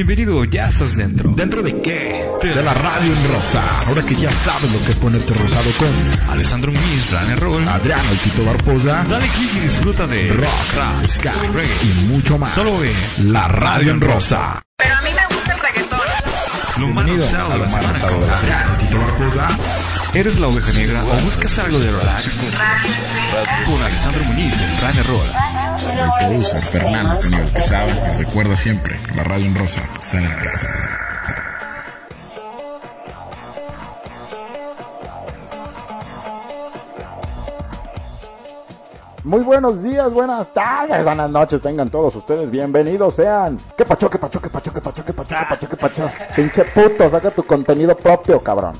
[0.00, 1.34] Bienvenido, ya estás dentro.
[1.36, 2.26] ¿Dentro de qué?
[2.42, 3.62] De la radio en rosa.
[3.86, 8.10] Ahora que ya sabes lo que es ponerte rosado con Alessandro Muniz, Rane Roll, Adriano
[8.10, 11.84] el Tito Barposa, dale click y disfruta de rock, rap, ska reggae.
[11.84, 12.54] y mucho más.
[12.54, 14.62] Solo en La radio en rosa.
[16.80, 19.58] Lo Bienvenido a lo la más de la semana.
[20.14, 22.38] ¿Eres la oveja negra o buscas algo de relax?
[23.66, 25.30] Con Alessandro Muniz en Rane Roll.
[26.18, 28.14] Produces Fernando Caníbal Quesada.
[28.14, 31.09] Y recuerda siempre, la radio en rosa está en la casa.
[39.22, 43.58] Muy buenos días, buenas tardes, buenas noches, tengan todos ustedes bienvenidos sean.
[43.76, 46.10] ¿Qué pacho, qué pacho, qué pacho, qué pacho, qué pacho, qué pacho, qué pacho?
[46.36, 48.72] Pinche puto, saca tu contenido propio, cabrón.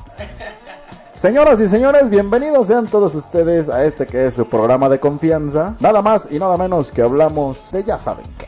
[1.12, 5.74] Señoras y señores, bienvenidos sean todos ustedes a este que es su programa de confianza.
[5.78, 8.46] Nada más y nada menos que hablamos de ya saben qué.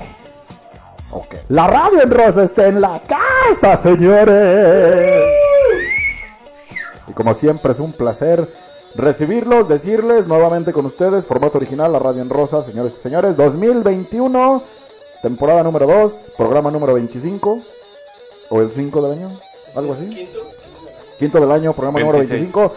[1.10, 1.34] Ok.
[1.50, 5.26] La radio en rosa está en la casa, señores.
[7.06, 8.48] Y como siempre es un placer
[8.94, 14.62] recibirlos, decirles nuevamente con ustedes, formato original, la radio en rosa, señores y señores, 2021,
[15.22, 17.60] temporada número 2, programa número 25,
[18.50, 19.30] o el 5 del año,
[19.74, 20.28] algo así.
[21.18, 21.40] Quinto.
[21.40, 22.72] del año, programa número 25.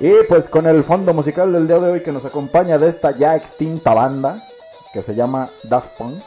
[0.00, 3.10] Y pues con el fondo musical del día de hoy que nos acompaña de esta
[3.12, 4.46] ya extinta banda,
[4.92, 6.22] que se llama Daft Punk.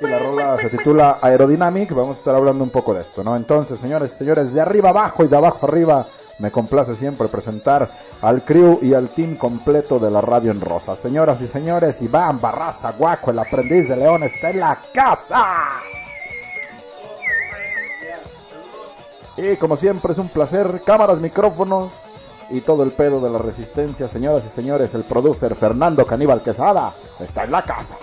[0.00, 3.36] Y la rola se titula Aerodynamic, vamos a estar hablando un poco de esto, ¿no?
[3.36, 6.06] Entonces, señores y señores, de arriba abajo y de abajo arriba,
[6.38, 7.88] me complace siempre presentar
[8.22, 10.96] al crew y al team completo de la radio en rosa.
[10.96, 15.80] Señoras y señores, Iván Barraza Guaco, el aprendiz de León, está en la casa.
[19.36, 21.92] Y como siempre es un placer, cámaras, micrófonos
[22.50, 26.92] y todo el pedo de la resistencia, señoras y señores, el producer Fernando Caníbal Quesada
[27.20, 27.96] está en la casa.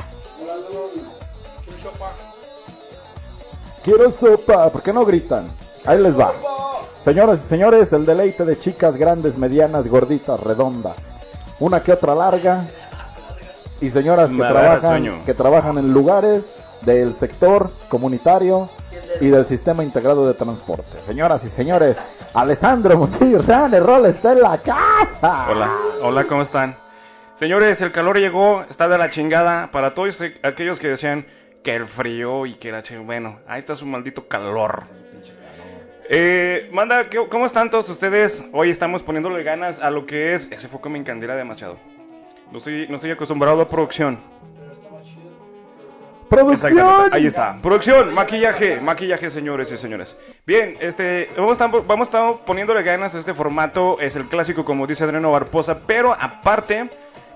[3.83, 5.47] Quiero sopa, ¿por qué no gritan?
[5.85, 6.50] Ahí les va.
[7.01, 11.15] Señoras y señores, el deleite de chicas grandes, medianas, gorditas, redondas.
[11.59, 12.67] Una que otra larga.
[13.79, 16.51] Y señoras que trabajan, que trabajan en lugares
[16.81, 18.69] del sector comunitario
[19.19, 21.01] y del sistema integrado de transporte.
[21.01, 21.99] Señoras y señores,
[22.35, 23.09] Alessandro
[23.47, 25.47] Rane Roll está en la casa.
[25.49, 25.71] Hola,
[26.03, 26.77] hola, ¿cómo están?
[27.33, 29.71] Señores, el calor llegó, está de la chingada.
[29.71, 31.25] Para todos aquellos que decían
[31.63, 34.83] que el frío y que era chingada, bueno, ahí está su maldito calor.
[36.13, 38.43] Eh, manda, ¿qué- ¿cómo están todos ustedes?
[38.51, 40.51] Hoy estamos poniéndole ganas a lo que es.
[40.51, 41.77] Ese foco me encandila demasiado.
[42.51, 44.19] No estoy, no estoy acostumbrado a producción.
[46.29, 47.13] Producción.
[47.13, 47.57] Ahí está.
[47.61, 50.17] Producción, maquillaje, maquillaje, señores y señores.
[50.45, 53.97] Bien, este, vamos a, estar- vamos a estar poniéndole ganas a este formato.
[54.01, 55.79] Es el clásico, como dice Adriano Barposa.
[55.87, 56.89] Pero aparte,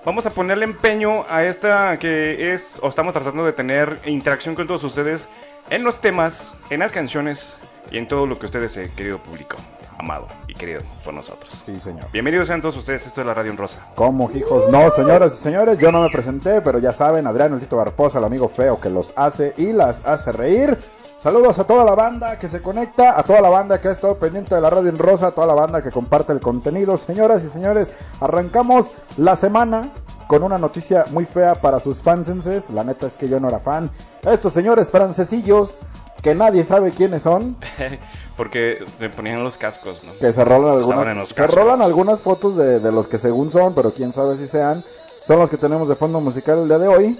[0.04, 4.66] vamos a ponerle empeño a esta que es, o estamos tratando de tener interacción con
[4.66, 5.28] todos ustedes
[5.70, 7.56] en los temas, en las canciones
[7.90, 9.56] y en todo lo que ustedes, eh, querido público,
[9.98, 11.62] amado y querido por nosotros.
[11.64, 12.06] Sí, señor.
[12.12, 13.06] Bienvenidos sean todos ustedes.
[13.06, 13.86] Esto es la Radio en Rosa.
[13.94, 14.68] ¿Cómo, hijos?
[14.70, 18.18] No, señoras y señores, yo no me presenté, pero ya saben, Adrián el Tito Barposa,
[18.18, 20.76] el amigo feo que los hace y las hace reír.
[21.18, 24.16] Saludos a toda la banda que se conecta, a toda la banda que ha estado
[24.16, 26.96] pendiente de la radio en rosa, a toda la banda que comparte el contenido.
[26.96, 29.88] Señoras y señores, arrancamos la semana
[30.26, 32.68] con una noticia muy fea para sus fansenses.
[32.70, 33.90] La neta es que yo no era fan.
[34.24, 35.80] Estos señores francesillos
[36.22, 37.56] que nadie sabe quiénes son,
[38.36, 40.12] Porque se ponían los cascos, ¿no?
[40.18, 43.92] que se rolan algunas, se rolan algunas fotos de, de los que según son, pero
[43.92, 44.84] quién sabe si sean,
[45.26, 47.18] son los que tenemos de fondo musical el día de hoy.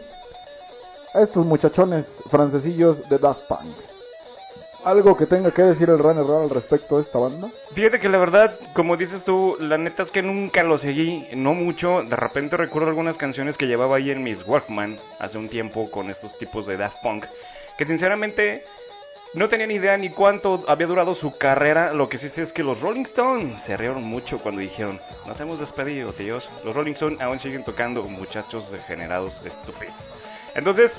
[1.15, 3.75] Estos muchachones francesillos de Daft Punk.
[4.85, 7.49] ¿Algo que tenga que decir el Runner Roll al respecto de esta banda?
[7.73, 11.55] Fíjate que la verdad, como dices tú, la neta es que nunca lo seguí, no
[11.55, 12.05] mucho.
[12.05, 16.11] De repente recuerdo algunas canciones que llevaba ahí en mis Walkman hace un tiempo con
[16.11, 17.25] estos tipos de Daft Punk,
[17.77, 18.63] que sinceramente
[19.35, 21.93] no tenía ni idea ni cuánto había durado su carrera.
[21.93, 25.41] Lo que sí sé es que los Rolling Stones se rieron mucho cuando dijeron, nos
[25.41, 26.51] hemos despedido, tíos.
[26.65, 30.09] Los Rolling Stones aún siguen tocando, muchachos degenerados estúpidos.
[30.55, 30.99] Entonces,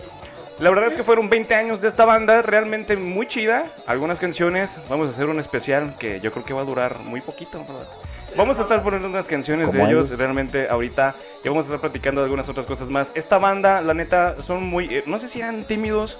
[0.60, 3.66] la verdad es que fueron 20 años de esta banda, realmente muy chida.
[3.86, 7.22] Algunas canciones, vamos a hacer un especial que yo creo que va a durar muy
[7.22, 7.88] poquito, ¿verdad?
[8.36, 10.10] Vamos a estar poniendo unas canciones de ellos.
[10.12, 13.14] realmente ahorita y vamos a estar platicando de algunas otras cosas más.
[13.16, 16.20] Esta banda, la neta, son muy, eh, no sé si eran tímidos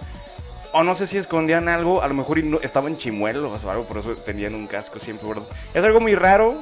[0.74, 4.16] o no sé si escondían algo, a lo mejor estaban chimuelos o algo, por eso
[4.16, 5.48] tenían un casco siempre, ¿verdad?
[5.74, 6.56] Es algo muy raro,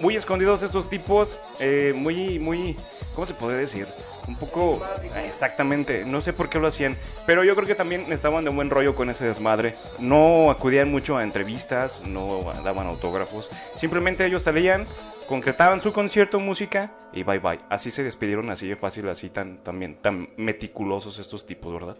[0.00, 2.76] muy escondidos estos tipos, eh, muy, muy,
[3.14, 3.86] ¿cómo se puede decir?
[4.26, 4.82] Un poco,
[5.26, 6.96] exactamente, no sé por qué lo hacían,
[7.26, 9.74] pero yo creo que también estaban de buen rollo con ese desmadre.
[9.98, 14.86] No acudían mucho a entrevistas, no daban autógrafos, simplemente ellos salían,
[15.28, 17.60] concretaban su concierto, música y bye bye.
[17.68, 21.98] Así se despidieron, así de fácil, así tan, también, tan meticulosos estos tipos, ¿verdad?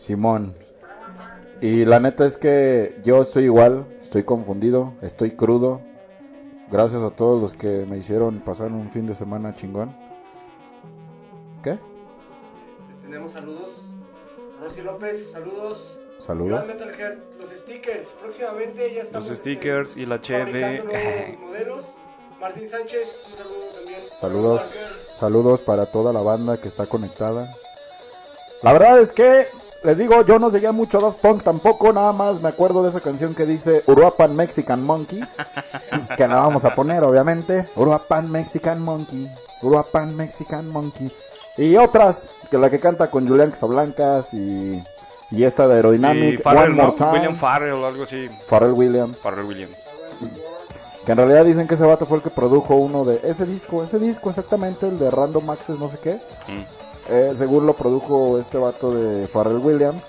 [0.00, 0.54] Simón.
[1.60, 5.82] Y la neta es que yo estoy igual, estoy confundido, estoy crudo.
[6.72, 9.94] Gracias a todos los que me hicieron pasar un fin de semana chingón.
[11.62, 11.78] ¿Qué?
[13.02, 13.72] Tenemos saludos.
[14.60, 15.98] Rosy López, saludos.
[16.18, 16.64] Saludos.
[17.38, 18.06] Los stickers.
[18.22, 19.28] Próximamente ya estamos.
[19.28, 21.36] Los stickers y la cheve.
[21.40, 21.84] modelos.
[22.40, 24.00] Martín Sánchez, un saludo también.
[24.18, 24.62] Saludos,
[25.10, 27.46] saludos para toda la banda que está conectada.
[28.62, 29.46] La verdad es que,
[29.82, 33.00] les digo, yo no seguía mucho Daft Punk tampoco, nada más me acuerdo de esa
[33.00, 35.24] canción que dice Uruapan Mexican Monkey,
[36.16, 39.30] que la vamos a poner obviamente, Uruapan Mexican Monkey,
[39.62, 41.10] Uruapan Mexican Monkey,
[41.56, 44.82] y otras, que la que canta con Julián Casablancas y,
[45.30, 46.94] y esta de Y Aerodynamic, Farrell, One More ¿no?
[46.94, 48.28] Time, William Farrell o algo así.
[48.46, 49.16] Pharrell Williams.
[49.18, 49.76] Farrell Williams.
[51.04, 53.82] Que en realidad dicen que ese vato fue el que produjo uno de ese disco,
[53.82, 56.14] ese disco exactamente, el de Random Access no sé qué.
[56.48, 56.89] Mm.
[57.08, 60.04] Eh, según lo produjo este vato de Pharrell Williams.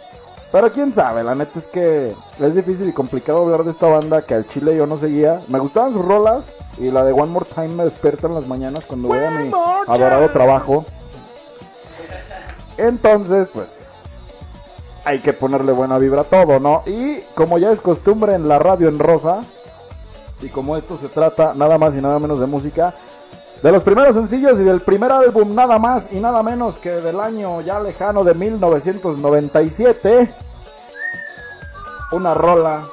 [0.52, 4.24] Pero quién sabe, la neta es que es difícil y complicado hablar de esta banda
[4.24, 5.42] que al chile yo no seguía.
[5.48, 8.84] Me gustaban sus rolas y la de One More Time me despierta en las mañanas
[8.86, 9.52] cuando voy a mi
[9.88, 10.86] adorado trabajo.
[12.78, 13.94] Entonces, pues
[15.06, 16.84] hay que ponerle buena vibra a todo, ¿no?
[16.86, 19.42] Y como ya es costumbre en la radio en rosa,
[20.42, 22.94] y como esto se trata nada más y nada menos de música,
[23.62, 27.20] de los primeros sencillos y del primer álbum nada más y nada menos que del
[27.20, 30.34] año ya lejano de 1997,
[32.12, 32.84] una rola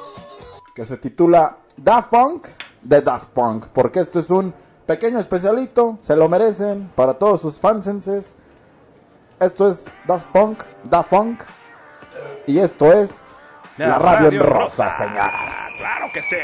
[0.75, 2.47] que se titula Daft Punk
[2.83, 4.53] de Daft Punk, porque esto es un
[4.85, 8.35] pequeño especialito, se lo merecen para todos sus fansenses.
[9.39, 11.41] Esto es Daft Punk, Daft Punk,
[12.45, 13.39] y esto es
[13.77, 15.77] la, radio, en rosa, señoras.
[15.77, 16.35] Claro que sí.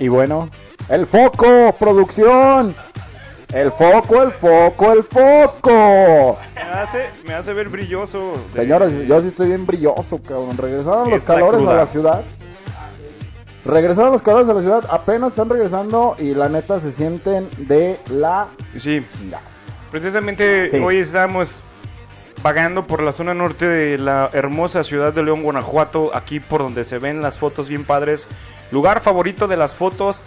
[0.00, 0.48] Y bueno,
[0.88, 2.74] el foco, producción.
[3.52, 6.38] El foco, el foco, el foco.
[6.54, 8.32] Me hace, me hace ver brilloso.
[8.54, 10.56] de- Señores, yo sí estoy bien brilloso, cabrón.
[10.56, 12.22] Regresaron los calores a la ciudad.
[13.64, 14.84] Regresaron los calores a la ciudad.
[14.90, 19.00] Apenas están regresando y la neta se sienten de la Sí,
[19.90, 20.78] precisamente Sí.
[20.78, 21.62] hoy estamos
[22.42, 26.84] vagando por la zona norte de la hermosa ciudad de León, Guanajuato, aquí por donde
[26.84, 28.28] se ven las fotos bien padres.
[28.70, 30.24] Lugar favorito de las fotos,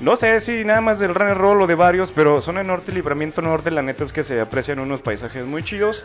[0.00, 3.42] no sé si nada más del Runner Roll o de varios, pero zona norte, libramiento
[3.42, 6.04] norte, la neta es que se aprecian unos paisajes muy chidos.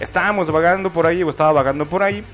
[0.00, 2.24] Estábamos vagando por ahí, o estaba vagando por ahí,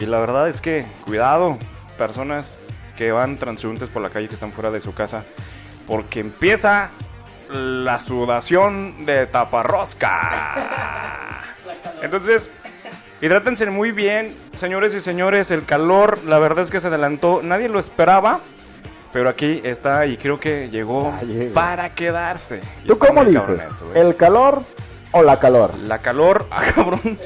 [0.00, 1.58] y la verdad es que, cuidado,
[1.96, 2.58] personas
[2.98, 5.24] que van transeúntes por la calle que están fuera de su casa,
[5.86, 6.90] porque empieza
[7.50, 11.28] la sudación de taparrosca.
[12.02, 12.48] Entonces,
[13.20, 17.68] hidrátense muy bien, señores y señores, el calor, la verdad es que se adelantó, nadie
[17.68, 18.40] lo esperaba,
[19.12, 21.54] pero aquí está y creo que llegó Ya llega.
[21.54, 22.60] para quedarse.
[22.84, 23.84] Y ¿Tú cómo dices?
[23.94, 24.62] ¿El calor
[25.12, 25.74] o la calor?
[25.86, 27.18] La calor, ah, cabrón.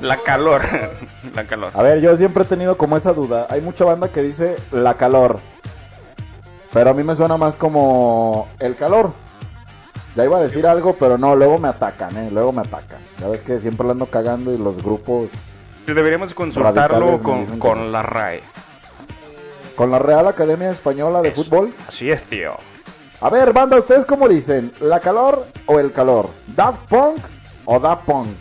[0.00, 0.62] La calor,
[1.34, 1.70] la calor.
[1.74, 3.46] A ver, yo siempre he tenido como esa duda.
[3.50, 5.38] Hay mucha banda que dice la calor.
[6.72, 9.12] Pero a mí me suena más como el calor.
[10.16, 12.30] Ya iba a decir algo, pero no, luego me atacan, ¿eh?
[12.32, 12.98] Luego me atacan.
[13.20, 15.28] Ya ves que siempre lo ando cagando y los grupos
[15.86, 18.42] Deberíamos consultarlo con, que con la RAE.
[19.76, 21.44] con la Real Academia Española de Eso.
[21.44, 21.72] Fútbol.
[21.86, 22.52] Así es, tío.
[23.20, 24.70] A ver, banda, ¿ustedes cómo dicen?
[24.80, 26.28] ¿La calor o el calor?
[26.54, 27.18] ¿Daft Punk
[27.64, 28.36] o Da Punk?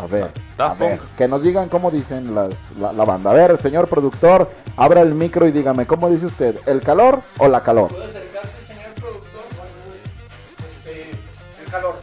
[0.00, 1.10] A ver, Daft a ver, Punk.
[1.16, 3.30] que nos digan cómo dicen las, la, la banda.
[3.30, 6.56] A ver, señor productor, abra el micro y dígame, ¿cómo dice usted?
[6.66, 7.90] ¿El calor o la calor?
[11.70, 11.94] Calor.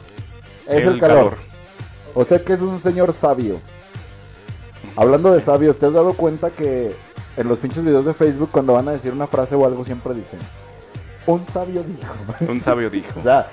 [0.68, 1.18] Es el, El calor.
[1.18, 1.38] calor.
[2.16, 3.60] Usted que es un señor sabio.
[4.96, 6.96] Hablando de sabio, ¿usted has dado cuenta que
[7.38, 10.14] en los pinches videos de Facebook cuando van a decir una frase o algo siempre
[10.14, 10.40] dicen
[11.28, 12.14] un sabio dijo?
[12.52, 13.12] Un sabio dijo.
[13.20, 13.50] o sea,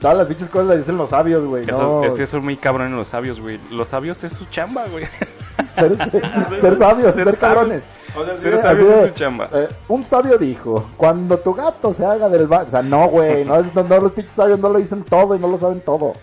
[0.00, 1.64] todas las pinches cosas las dicen los sabios, güey.
[1.68, 3.60] Eso, no, es que eso es muy cabrón en los sabios, güey.
[3.70, 5.06] Los sabios es su chamba, güey.
[5.72, 7.38] ser, ser- ser sabios, ser, Ser sabios.
[7.38, 7.82] cabrones.
[8.16, 9.48] O sea, Ser sí, sabios así es de, su chamba.
[9.52, 13.44] eh, un sabio dijo, cuando tu gato se haga del baño, o sea, no, güey,
[13.44, 15.80] no, es- no, no, los pinches sabios no lo dicen todo y no lo saben
[15.80, 16.14] todo.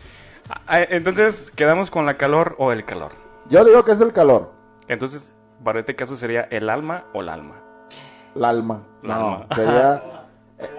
[0.67, 3.12] Ah, Entonces, quedamos con la calor o el calor.
[3.50, 4.51] Yo digo que es el calor,
[4.89, 7.55] Entonces, para este caso sería el alma o el alma.
[8.36, 8.81] el alma.
[9.03, 9.48] La no, alma.
[9.55, 10.01] sería, eh,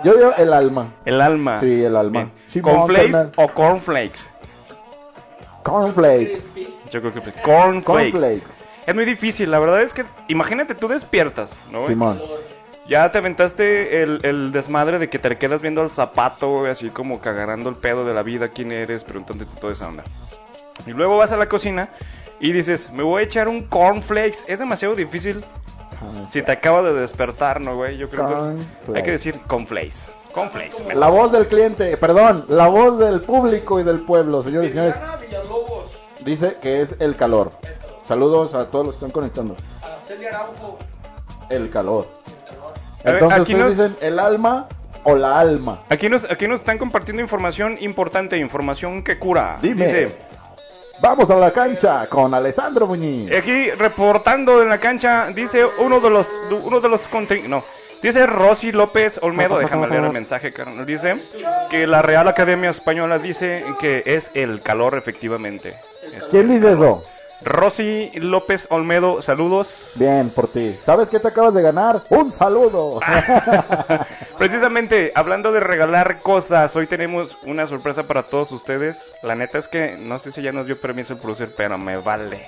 [0.04, 0.94] yo digo el alma.
[1.04, 1.58] El alma.
[1.58, 2.30] Sí, el alma.
[2.62, 4.32] ¿Cornflakes o cornflakes?
[5.62, 6.52] Cornflakes.
[6.90, 8.12] Yo creo que cornflakes.
[8.12, 8.64] Cornflakes.
[8.86, 11.86] Es muy difícil, la verdad es que imagínate tú despiertas, ¿no?
[11.86, 12.20] Simón.
[12.88, 17.20] Ya te aventaste el, el desmadre de que te quedas viendo al zapato, así como
[17.20, 20.04] cagarando el pedo de la vida, quién eres, preguntándote toda esa onda.
[20.86, 21.90] Y luego vas a la cocina
[22.40, 24.44] y dices, me voy a echar un cornflakes.
[24.46, 25.44] Es demasiado difícil
[26.28, 27.96] si te acabas de despertar, ¿no, güey?
[27.96, 29.34] Yo creo que hay que decir.
[29.46, 30.10] Cornflakes.
[30.86, 34.74] me- La voz del cliente, perdón, la voz del público y del pueblo, señores y
[34.74, 34.94] señores,
[36.24, 37.52] dice que es el calor.
[38.06, 39.56] Saludos a todos los que están conectando.
[40.28, 40.78] Araujo,
[41.50, 42.06] El calor.
[43.04, 44.66] Entonces aquí ustedes nos- dicen el alma
[45.04, 45.80] o la alma.
[45.88, 49.58] Aquí nos, aquí nos están compartiendo información importante, información que cura.
[49.62, 49.86] Dime.
[49.86, 50.16] Dice,
[51.00, 53.30] Vamos a la cancha con Alessandro Muñiz.
[53.36, 56.28] aquí reportando en la cancha, dice uno de los,
[56.64, 57.06] uno de los
[57.46, 57.62] no,
[58.02, 60.84] dice Rosy López Olmedo, déjame leer el mensaje, carnal.
[60.84, 61.16] Dice
[61.70, 65.74] que la Real Academia Española dice que es el calor, efectivamente.
[66.16, 67.04] Es- ¿Quién dice eso?
[67.42, 69.92] Rosy López Olmedo, saludos.
[69.96, 70.76] Bien, por ti.
[70.84, 72.02] ¿Sabes qué te acabas de ganar?
[72.10, 73.00] Un saludo.
[74.38, 79.12] Precisamente, hablando de regalar cosas, hoy tenemos una sorpresa para todos ustedes.
[79.22, 81.96] La neta es que no sé si ya nos dio permiso el producer, pero me
[81.96, 82.40] vale.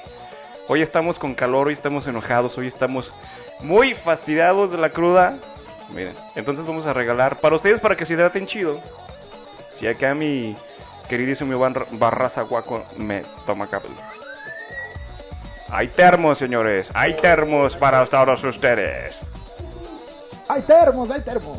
[0.66, 3.12] Hoy estamos con calor, hoy estamos enojados, hoy estamos
[3.60, 5.34] muy fastidiados de la cruda.
[5.94, 8.78] Miren, entonces vamos a regalar para ustedes para que se hidraten chido.
[9.72, 10.56] Si acá mi
[11.08, 13.90] queridísimo Iván Barraza Guaco me toma cable.
[15.72, 19.20] Hay termos, señores, hay termos para todos ustedes.
[20.48, 21.58] hay termos, hay termos.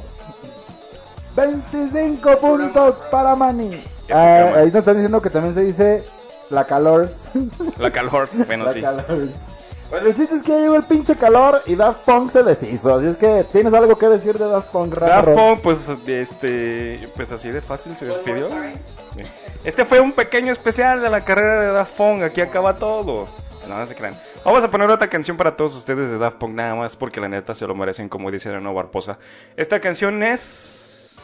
[1.36, 3.82] 25 puntos para Manny.
[4.14, 6.04] Ah, ahí nos están diciendo que también se dice
[6.50, 7.32] la calors.
[7.78, 8.82] La calor, bueno, la sí.
[8.82, 9.48] calors.
[9.90, 12.96] Pues el chiste es que llegó el pinche calor y Daft Punk se deshizo.
[12.96, 15.36] Así es que, ¿tienes algo que decir de Daft Punk, Daft Raro?
[15.36, 18.48] Punk, pues, este, pues así de fácil se despidió.
[19.64, 22.24] Este fue un pequeño especial de la carrera de Daft Punk.
[22.24, 23.28] Aquí acaba todo.
[23.78, 24.14] No, se crean.
[24.44, 27.30] Vamos a poner otra canción para todos ustedes de Daft Punk, nada más porque la
[27.30, 29.18] neta se lo merecen, como dice Elena Barposa.
[29.56, 30.78] Esta canción es.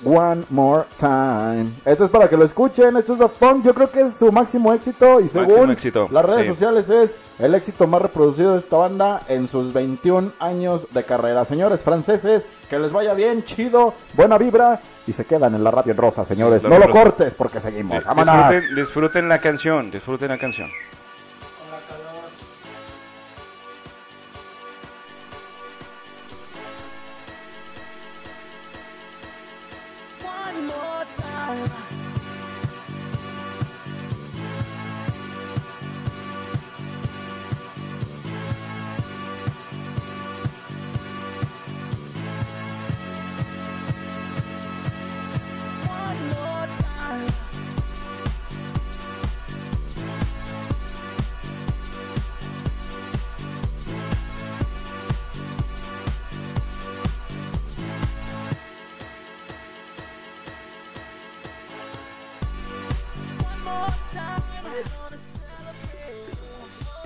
[0.05, 1.71] One More Time.
[1.83, 2.95] Esto es para que lo escuchen.
[2.97, 3.65] Esto es Daft Punk.
[3.65, 5.19] Yo creo que es su máximo éxito.
[5.19, 6.47] Y según Máximo éxito, las redes sí.
[6.49, 11.45] sociales, es el éxito más reproducido de esta banda en sus 21 años de carrera.
[11.45, 14.79] Señores franceses, que les vaya bien, chido, buena vibra.
[15.07, 16.61] Y se quedan en la radio en rosa, señores.
[16.61, 16.99] Sí, no lo rosa.
[16.99, 17.97] cortes porque seguimos.
[18.03, 18.35] Dis- Vámonos.
[18.51, 20.69] Disfruten, disfruten la canción, disfruten la canción.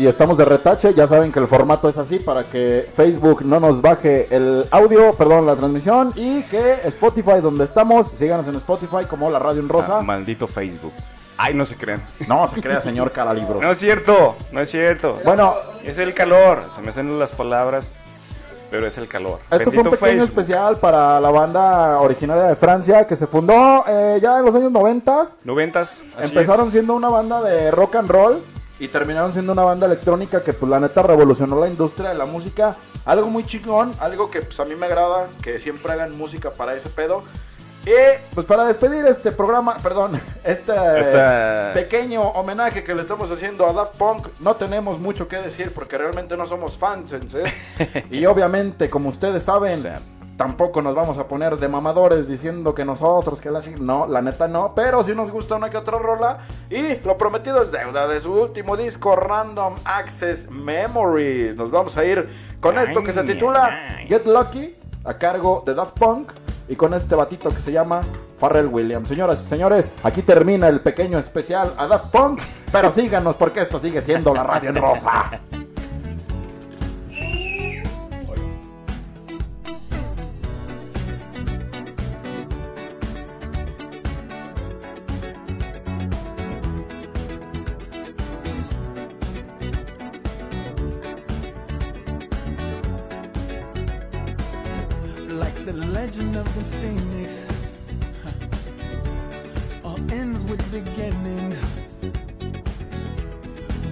[0.02, 3.60] Y estamos de retache, ya saben que el formato es así para que Facebook no
[3.60, 9.06] nos baje el audio, perdón, la transmisión y que Spotify donde estamos, síganos en Spotify
[9.08, 10.00] como la radio en rosa.
[10.00, 10.92] Ah, maldito Facebook.
[11.38, 12.02] Ay, no se crean.
[12.28, 13.62] No se crea, señor cara libros.
[13.62, 15.20] No es cierto, no es cierto.
[15.24, 15.54] Bueno,
[15.84, 17.94] Es el calor, se me hacen las palabras,
[18.72, 19.38] pero es el calor.
[19.52, 20.24] esto fue un pequeño Facebook.
[20.30, 24.72] especial para la banda originaria de Francia que se fundó eh, ya en los años
[24.72, 25.38] noventas.
[25.44, 26.74] Noventas, así Empezaron es.
[26.74, 28.42] siendo una banda de rock and roll
[28.82, 32.26] y terminaron siendo una banda electrónica que pues la neta revolucionó la industria de la
[32.26, 32.76] música.
[33.06, 36.74] Algo muy chingón, algo que pues a mí me agrada, que siempre hagan música para
[36.74, 37.22] ese pedo.
[37.86, 37.92] Y
[38.34, 40.74] pues para despedir este programa, perdón, este
[41.76, 46.00] pequeño homenaje que le estamos haciendo a Daft Punk, no tenemos mucho que decir porque
[46.00, 48.06] realmente no somos fans, ¿eh?
[48.10, 49.84] y obviamente como ustedes saben.
[50.42, 54.48] Tampoco nos vamos a poner de mamadores diciendo que nosotros, que la No, la neta
[54.48, 54.74] no.
[54.74, 56.40] Pero sí nos gusta una que otra rola.
[56.68, 61.56] Y lo prometido es deuda de su último disco, Random Access Memories.
[61.56, 62.28] Nos vamos a ir
[62.60, 64.00] con esto que se titula.
[64.08, 66.32] Get Lucky, a cargo de Daft Punk.
[66.68, 68.02] Y con este batito que se llama
[68.40, 69.10] Pharrell Williams.
[69.10, 72.42] Señoras y señores, aquí termina el pequeño especial a Daft Punk.
[72.72, 75.40] Pero síganos porque esto sigue siendo la radio en rosa.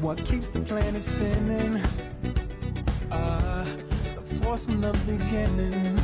[0.02, 1.82] What keeps the planet spinning?
[3.12, 3.66] Ah,
[4.16, 6.00] the force from the beginning.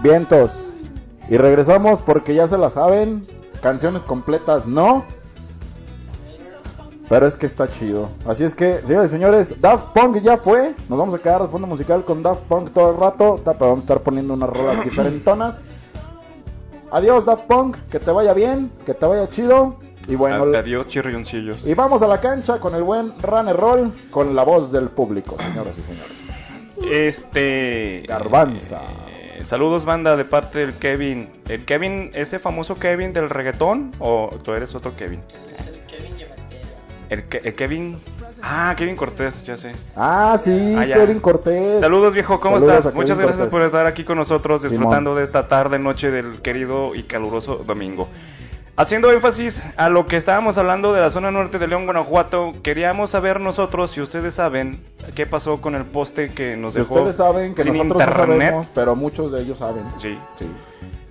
[0.00, 0.74] Vientos.
[1.28, 3.22] Y regresamos porque ya se la saben.
[3.62, 5.04] Canciones completas no.
[7.08, 8.10] Pero es que está chido.
[8.26, 10.74] Así es que, señores y señores, Daft Punk ya fue.
[10.90, 13.40] Nos vamos a quedar de fondo musical con Daft Punk todo el rato.
[13.44, 15.58] Pero vamos a estar poniendo unas rolas diferentonas.
[16.90, 17.76] Adiós, Daft Punk.
[17.90, 18.70] Que te vaya bien.
[18.84, 19.76] Que te vaya chido.
[20.06, 21.66] Y bueno, Adiós, chirrioncillos.
[21.66, 23.92] y vamos a la cancha con el buen Runner Roll.
[24.10, 26.30] Con la voz del público, señoras y señores.
[26.90, 28.04] Este.
[28.06, 28.80] Garbanza.
[29.10, 31.30] eh, saludos, banda, de parte del Kevin.
[31.48, 33.92] ¿El Kevin, ese famoso Kevin del reggaetón?
[33.98, 35.20] ¿O tú eres otro Kevin?
[37.08, 38.00] El, el Kevin.
[38.42, 39.72] Ah, Kevin Cortés, ya sé.
[39.96, 40.84] Ah, sí, Ah.
[40.86, 41.80] Kevin Cortés.
[41.80, 42.94] Saludos, viejo, ¿cómo Saludos estás?
[42.94, 43.52] Muchas gracias Cortés.
[43.52, 44.76] por estar aquí con nosotros, Simón.
[44.78, 48.08] disfrutando de esta tarde, noche del querido y caluroso domingo.
[48.76, 53.10] Haciendo énfasis a lo que estábamos hablando de la zona norte de León, Guanajuato, queríamos
[53.10, 54.84] saber nosotros, si ustedes saben,
[55.16, 58.04] qué pasó con el poste que nos Si dejó ustedes saben que sin nosotros no
[58.04, 58.38] internet.
[58.50, 59.82] sabemos, pero muchos de ellos saben.
[59.96, 60.16] Sí.
[60.38, 60.46] Sí.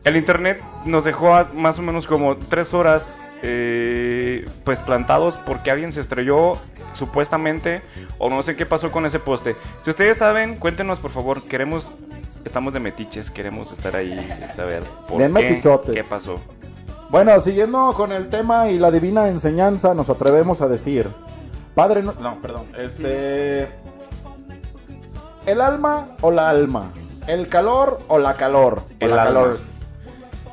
[0.06, 5.94] El internet nos dejó más o menos como tres horas eh, pues plantados porque alguien
[5.94, 6.58] se estrelló
[6.94, 7.82] supuestamente
[8.18, 9.56] o no sé qué pasó con ese poste.
[9.82, 11.92] Si ustedes saben, cuéntenos por favor, queremos,
[12.46, 15.96] estamos de metiches, queremos estar ahí y saber por qué, metichotes.
[15.96, 16.40] qué pasó.
[17.10, 21.08] Bueno, siguiendo con el tema y la divina enseñanza, nos atrevemos a decir,
[21.74, 23.70] Padre, no, no, perdón, este,
[25.46, 26.92] el alma o la alma,
[27.28, 29.58] el calor o la calor, El la calor.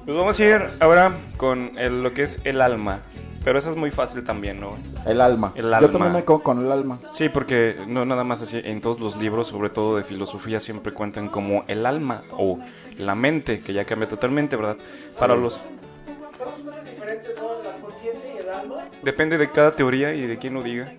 [0.04, 3.00] Pues vamos a ir ahora con el- lo que es el alma,
[3.42, 4.76] pero eso es muy fácil también, ¿no?
[5.06, 5.52] El alma.
[5.54, 5.92] El Yo alma.
[5.92, 6.98] también me quedo con el alma.
[7.12, 10.92] Sí, porque no nada más así, en todos los libros, sobre todo de filosofía, siempre
[10.92, 12.58] cuentan como el alma o
[12.98, 14.76] la mente, que ya cambia totalmente, ¿verdad?
[15.18, 15.60] Para los...
[16.38, 18.76] ¿Cuántas cosas diferentes son la conciencia y el alma?
[19.02, 20.92] Depende de cada teoría y de quién lo diga.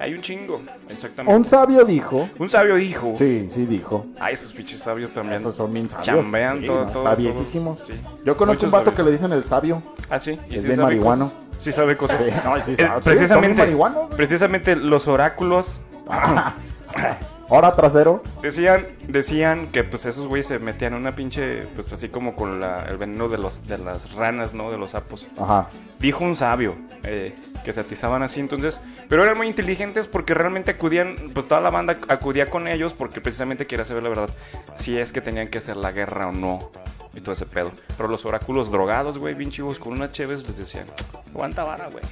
[0.00, 1.36] Hay un chingo, exactamente.
[1.36, 3.12] Un sabio dijo, Un sabio dijo.
[3.16, 5.40] sí, sí dijo, Ay, esos pinches sabios también.
[5.40, 7.78] esos son bien sabios, Chambean sí, todo, todo, sabiesísimos.
[7.84, 7.92] Sí.
[8.24, 8.96] Yo conozco Muchos un vato sabios.
[8.96, 9.82] que le dicen el sabio.
[10.10, 10.32] Ah, sí.
[10.50, 11.24] ¿Y es sí bien sabe marihuano.
[11.24, 11.38] cosas?
[11.58, 12.20] Sí sabe cosas.
[12.22, 14.16] Sí, no, sí Eh, sabe, precisamente, marihuanos, güey.
[14.16, 15.78] precisamente los oráculos
[17.50, 18.22] Ahora trasero.
[18.42, 22.84] Decían, decían que pues esos güeyes se metían una pinche, pues así como con la-
[22.88, 24.70] el veneno de los de las ranas, ¿no?
[24.70, 25.28] De los sapos.
[25.38, 25.68] Ajá.
[25.98, 30.70] Dijo un sabio eh, que se atizaban así, entonces, pero eran muy inteligentes porque realmente
[30.72, 34.30] acudían, pues toda la banda acudía con ellos porque precisamente quería saber la verdad,
[34.74, 36.70] si es que tenían que hacer la guerra o no
[37.14, 37.70] y todo ese pedo.
[37.96, 40.86] Pero los oráculos drogados, güey, bien chivos con una chévez les decían,
[41.30, 42.04] aguanta vara, güey,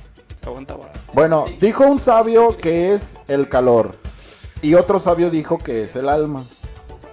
[0.47, 0.93] aguanta vara.
[1.15, 3.95] Bueno, dijo un sabio que es el calor.
[4.63, 6.43] Y otro sabio dijo que es el alma.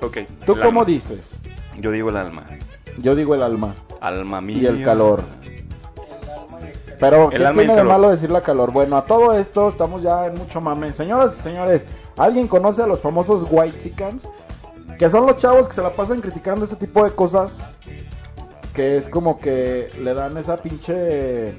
[0.02, 0.20] Ok.
[0.46, 0.86] ¿Tú el cómo alma.
[0.86, 1.42] dices?
[1.78, 2.46] Yo digo el alma.
[2.98, 3.74] Yo digo el alma.
[4.00, 4.58] Alma mía.
[4.62, 5.24] Y el calor.
[7.00, 8.72] Pero, ¿qué El alma y tiene de malo decir la calor?
[8.72, 10.92] Bueno, a todo esto estamos ya en mucho mame.
[10.94, 14.28] Señoras y señores, ¿alguien conoce a los famosos White Chickens?
[14.98, 17.58] Que son los chavos que se la pasan criticando este tipo de cosas.
[18.74, 21.56] Que es como que le dan esa pinche.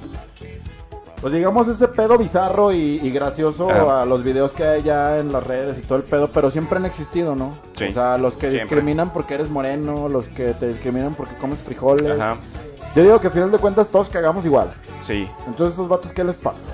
[1.21, 5.33] Pues digamos ese pedo bizarro y, y gracioso a los videos que hay ya en
[5.33, 7.59] las redes y todo el pedo, pero siempre han existido, ¿no?
[7.77, 8.77] Sí, o sea, los que siempre.
[8.77, 12.19] discriminan porque eres moreno, los que te discriminan porque comes frijoles.
[12.19, 12.39] Ajá.
[12.95, 14.73] Yo digo que al final de cuentas todos cagamos igual.
[15.01, 15.29] Sí.
[15.47, 16.67] Entonces, esos vatos, ¿qué les pasa?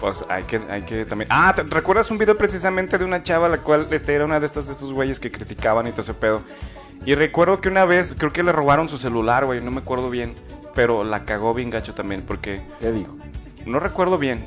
[0.00, 1.28] Pues hay que, hay que también.
[1.30, 4.46] Ah, ¿te recuerdas un video precisamente de una chava la cual este era una de
[4.46, 6.40] estas de estos güeyes que criticaban y todo ese pedo?
[7.04, 10.08] Y recuerdo que una vez, creo que le robaron su celular, güey, no me acuerdo
[10.08, 10.34] bien,
[10.74, 13.16] pero la cagó bien gacho también porque ¿Qué dijo?
[13.66, 14.44] No recuerdo bien.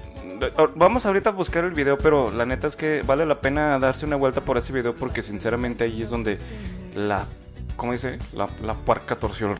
[0.76, 4.06] Vamos ahorita a buscar el video, pero la neta es que vale la pena darse
[4.06, 6.38] una vuelta por ese video porque sinceramente ahí es donde
[6.96, 7.26] la
[7.76, 8.20] ¿cómo dice?
[8.34, 9.58] La, la puerca torció el...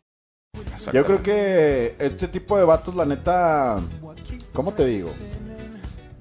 [0.92, 3.78] Yo creo que este tipo de vatos, la neta,
[4.54, 5.10] ¿cómo te digo?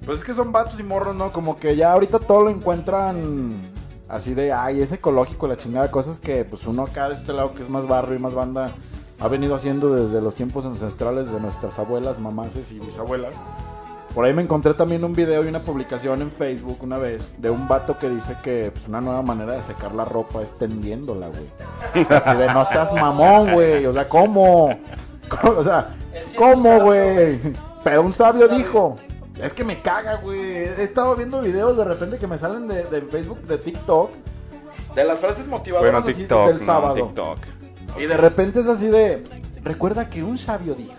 [0.05, 1.33] Pues es que son vatos y morros, ¿no?
[1.33, 3.61] Como que ya ahorita todo lo encuentran
[4.09, 7.55] así de, ay, es ecológico, la chingada, cosas que pues uno acá de este lado
[7.55, 8.73] que es más barrio y más banda
[9.23, 13.31] ha venido haciendo desde los tiempos ancestrales de nuestras abuelas, mamases y bisabuelas.
[14.17, 17.49] Por ahí me encontré también un video y una publicación en Facebook una vez de
[17.49, 21.29] un vato que dice que pues, una nueva manera de secar la ropa es tendiéndola,
[21.29, 22.05] güey.
[22.11, 23.87] Así de, no seas mamón, güey.
[23.87, 24.77] O sea, ¿cómo?
[25.29, 25.53] ¿Cómo?
[25.57, 25.95] O sea,
[26.37, 27.39] ¿cómo, güey?
[27.85, 28.97] Pero un sabio dijo,
[29.41, 30.41] es que me caga, güey.
[30.41, 34.11] He estado viendo videos de repente que me salen de, de Facebook, de TikTok,
[34.97, 36.95] de las frases motivadoras Bueno, así del no, sábado.
[36.97, 37.39] TikTok.
[37.99, 39.23] Y de repente es así de,
[39.63, 40.95] recuerda que un sabio dijo.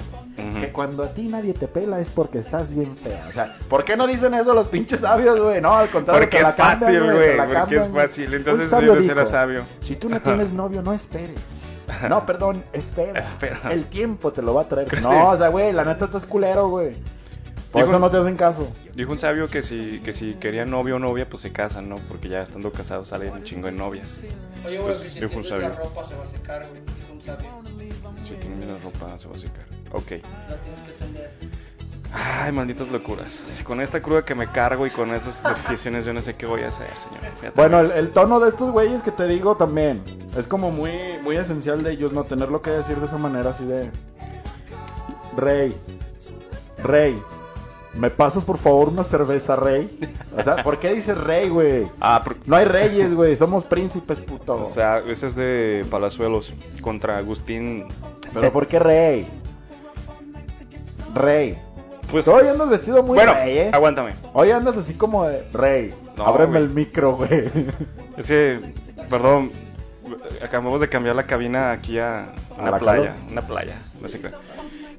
[0.60, 3.27] Que cuando a ti nadie te pela es porque estás bien fea.
[3.29, 5.62] O sea, ¿por qué no dicen eso los pinches sabios, güey?
[5.62, 8.34] No, al contrario, Porque te la es fácil, güey, porque cambian, es fácil.
[8.34, 9.65] Entonces sabio.
[9.82, 11.39] Si tú no tienes novio, no esperes.
[12.10, 13.19] No, perdón, espera.
[13.19, 13.71] Espera.
[13.71, 14.88] El tiempo te lo va a traer.
[15.01, 16.95] No, o sea, güey, la neta estás culero, güey.
[17.73, 18.67] Por eso no te hacen caso.
[18.95, 21.97] Dijo un sabio que si, que si quería novio o novia, pues se casan, ¿no?
[22.07, 24.17] Porque ya estando casados salen un chingo de novias.
[24.65, 25.75] Oye, güey, Pues, si dijo un tienes la sabio.
[25.83, 26.81] ropa se va a secar, güey.
[26.81, 27.49] Dijo un sabio.
[28.21, 29.65] Si tienen la ropa, se va a secar.
[29.91, 30.12] Ok.
[30.12, 31.31] La tienes que tender.
[32.15, 33.57] Ay, malditas locuras.
[33.63, 36.62] Con esta cruda que me cargo y con esas definiciones, yo no sé qué voy
[36.62, 37.21] a hacer, señor.
[37.39, 37.53] Fíjate.
[37.55, 40.03] Bueno, el, el tono de estos güeyes que te digo también
[40.38, 42.23] es como muy, muy esencial de ellos, ¿no?
[42.23, 43.89] Tenerlo que decir de esa manera, así de...
[45.36, 45.75] Rey,
[46.83, 47.19] rey,
[47.95, 49.99] ¿me pasas por favor una cerveza, rey?
[50.38, 51.88] O sea, ¿por qué dices rey, güey?
[51.99, 54.62] Ah, por- No hay reyes, güey, somos príncipes, puto.
[54.63, 57.86] o sea, ese es de Palazuelos contra Agustín.
[58.34, 59.27] ¿Pero por qué rey?
[61.13, 61.58] Rey.
[62.12, 62.27] Pues.
[62.27, 63.71] Hoy andas vestido muy bueno, rey, ¿eh?
[63.73, 64.13] aguántame.
[64.34, 65.93] Hoy andas así como de rey.
[66.17, 67.45] No, Ábreme el micro, güey.
[68.17, 68.60] Es que,
[69.10, 69.51] perdón,
[70.43, 73.03] acabamos de cambiar la cabina aquí a una la playa.
[73.13, 73.32] calor?
[73.32, 74.29] Una playa, no sé qué.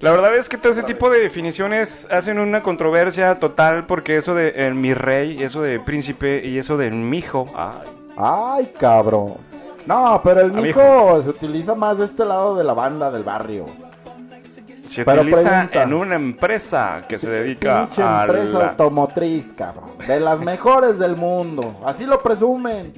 [0.04, 4.34] La verdad es que todo ese tipo de definiciones hacen una controversia total porque eso
[4.34, 9.36] de el mi rey, eso de príncipe y eso de mijo, ay, Ay, cabrón.
[9.86, 13.64] No, pero el mijo se utiliza más de este lado de la banda del barrio.
[14.84, 15.82] se Pero utiliza pregunta.
[15.84, 18.68] en una empresa que se dedica Pinche a empresa la...
[18.68, 19.88] automotriz, cabrón.
[20.06, 21.80] De las mejores del mundo.
[21.82, 22.92] Así lo presumen.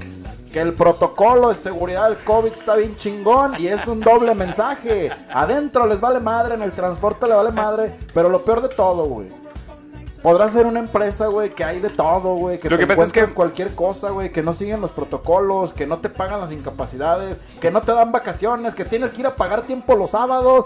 [0.53, 5.11] Que el protocolo de seguridad del COVID está bien chingón y es un doble mensaje.
[5.33, 7.95] Adentro les vale madre, en el transporte le vale madre.
[8.15, 9.29] Pero lo peor de todo, güey.
[10.23, 12.59] Podrá ser una empresa, güey, que hay de todo, güey.
[12.59, 14.33] Que Lo te que es cualquier cosa, güey.
[14.33, 18.11] Que no siguen los protocolos, que no te pagan las incapacidades, que no te dan
[18.11, 20.65] vacaciones, que tienes que ir a pagar tiempo los sábados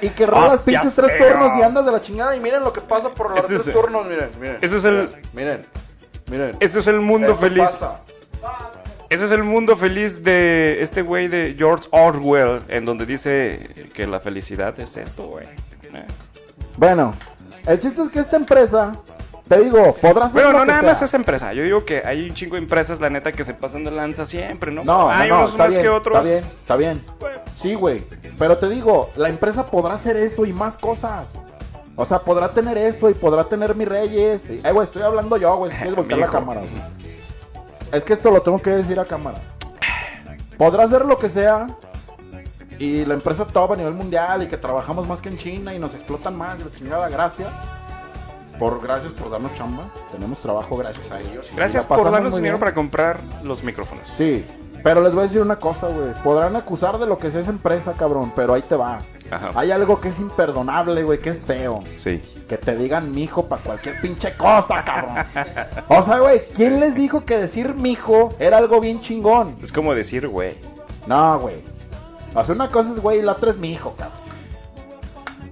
[0.00, 1.28] y que rolas pinches tres feo.
[1.32, 2.34] turnos y andas de la chingada.
[2.36, 4.58] Y miren lo que pasa por los tres es- turnos, miren, miren.
[4.62, 5.66] Eso es el- Miren,
[6.30, 6.56] miren.
[6.60, 7.64] Eso es el mundo Eso feliz.
[7.70, 8.00] pasa.
[9.10, 14.06] Ese es el mundo feliz de este güey de George Orwell, en donde dice que
[14.06, 15.46] la felicidad es esto, güey.
[15.46, 16.04] Eh.
[16.76, 17.14] Bueno,
[17.66, 18.92] el chiste es que esta empresa,
[19.48, 20.88] te digo, podrá ser Bueno, lo no nada sea.
[20.90, 21.54] más esa empresa.
[21.54, 24.26] Yo digo que hay un chingo de empresas, la neta, que se pasan de lanza
[24.26, 24.84] siempre, ¿no?
[24.84, 26.16] No, hay no, no, unos está más bien, que otros.
[26.18, 27.02] está bien, está bien.
[27.18, 28.02] Bueno, Sí, güey.
[28.38, 31.38] Pero te digo, la empresa podrá hacer eso y más cosas.
[31.96, 34.48] O sea, podrá tener eso y podrá tener mis reyes.
[34.50, 35.70] y- Eh, güey, estoy hablando yo, güey.
[35.72, 37.07] Si quieres voltear la cámara, güey.
[37.92, 39.38] Es que esto lo tengo que decir a cámara.
[40.56, 41.66] Podrá hacer lo que sea.
[42.78, 45.80] Y la empresa top a nivel mundial y que trabajamos más que en China y
[45.80, 47.52] nos explotan más y la chingada, gracias.
[48.56, 49.84] Por, gracias por darnos chamba.
[50.12, 51.48] Tenemos trabajo gracias a ellos.
[51.52, 54.08] y Gracias por darnos dinero para comprar los micrófonos.
[54.16, 54.44] Sí,
[54.82, 56.14] pero les voy a decir una cosa, güey.
[56.22, 59.00] Podrán acusar de lo que sea esa empresa, cabrón, pero ahí te va.
[59.30, 59.50] Ajá.
[59.54, 61.82] Hay algo que es imperdonable, güey, que es feo.
[61.96, 62.22] Sí.
[62.48, 65.16] Que te digan mijo para cualquier pinche cosa, cabrón.
[65.88, 69.56] O sea, güey, ¿quién les dijo que decir mijo era algo bien chingón?
[69.62, 70.56] Es como decir, güey.
[71.06, 71.62] No, güey.
[72.34, 74.27] O sea, una cosa es güey y la otra es mijo, cabrón.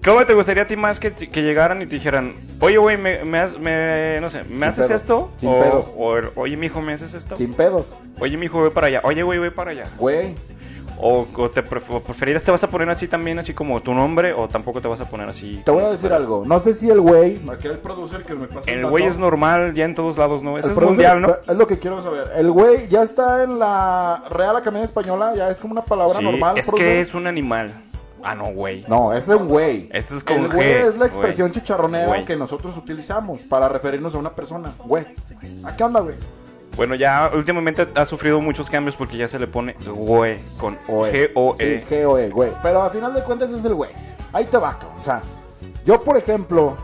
[0.07, 3.25] ¿Cómo te gustaría a ti más que, que llegaran y te dijeran, oye, güey, me,
[3.25, 5.31] me, me- no sé, ¿me Sin haces pedos, esto?
[5.37, 5.95] sin o, pedos.
[5.97, 7.37] o, oye, mijo, ¿me haces esto?
[7.37, 9.01] Sin pedos, Oye, mijo, ve para allá.
[9.05, 9.87] Oye, güey, ve para allá.
[9.99, 10.35] güey.
[10.99, 13.93] O, o te pref- o preferirás, te vas a poner así también, así como tu
[13.93, 15.61] nombre, o tampoco te vas a poner así.
[15.63, 16.45] Te voy a decir algo.
[16.47, 17.39] No sé si el güey.
[17.53, 20.57] Aquí el producer que me pasa El güey es normal ya en todos lados, ¿no?
[20.57, 21.35] Ese El es producer- mundial, ¿no?
[21.53, 22.31] Es lo que quiero saber.
[22.37, 26.25] El güey ya está en la Real Academia Española, ya es como una palabra Sí,
[26.25, 26.57] normal.
[26.57, 26.87] es producer.
[26.95, 27.73] que es un animal.
[28.29, 28.85] Ah, no, güey.
[28.89, 29.89] No, es un güey.
[29.93, 31.61] Ese es con El güey G, es la expresión güey.
[31.61, 32.25] chicharronera Güey.
[32.25, 34.73] que nosotros utilizamos para referirnos a una persona.
[34.85, 35.05] Güey.
[35.65, 36.17] ¿A qué onda, güey?
[36.77, 41.31] Bueno, ya últimamente ha sufrido muchos cambios porque ya se le pone güey con Oe.
[41.31, 41.85] G-O-E.
[41.89, 42.53] Sí, G-O-E, güey.
[42.63, 43.93] Pero a final de cuentas es el güey.
[44.33, 44.99] Ahí te va, cabrón.
[45.01, 45.23] O sea,
[45.85, 46.77] yo, por ejemplo,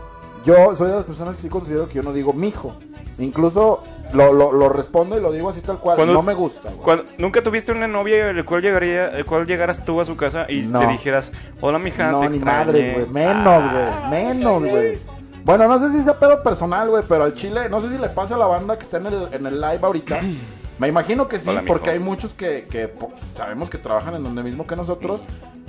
[0.45, 2.73] yo soy de las personas que sí considero que yo no digo mijo.
[3.19, 5.95] Incluso lo, lo, lo respondo y lo digo así tal cual.
[5.95, 6.81] Cuando- no me gusta, güey.
[6.81, 10.45] Cuando- ¿Nunca tuviste una novia el cual llegaría, el cual llegaras tú a su casa
[10.49, 10.79] y No.
[10.79, 12.65] te dijeras, hola mija, No, te ni extrañé"?
[12.65, 13.07] madre, güey.
[13.09, 14.23] Menos, Ah, güey.
[14.23, 14.99] Menos, güey.
[15.43, 18.07] Bueno, no sé si sea pedo personal, güey, pero al chile, no sé si le
[18.09, 20.19] pasa a la banda que está en el, en el live ahorita.
[20.79, 22.91] Me imagino que sí, Hola, porque hay muchos que, que
[23.37, 25.21] sabemos que trabajan en donde mismo que nosotros.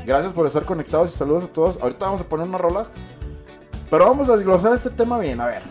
[0.07, 1.79] Gracias por estar conectados y saludos a todos.
[1.83, 2.91] Ahorita vamos a poner unas rolas.
[3.91, 5.63] Pero vamos a desglosar este tema bien, a ver.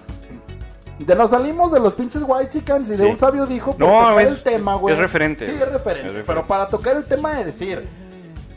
[1.05, 3.03] De nos salimos de los pinches white chickens y Sí.
[3.03, 4.93] de un sabio dijo por No, tocar es- el tema, güey.
[4.95, 6.01] es referente, Sí, es referente.
[6.09, 6.23] Es referente.
[6.25, 7.87] Pero para tocar el tema de decir,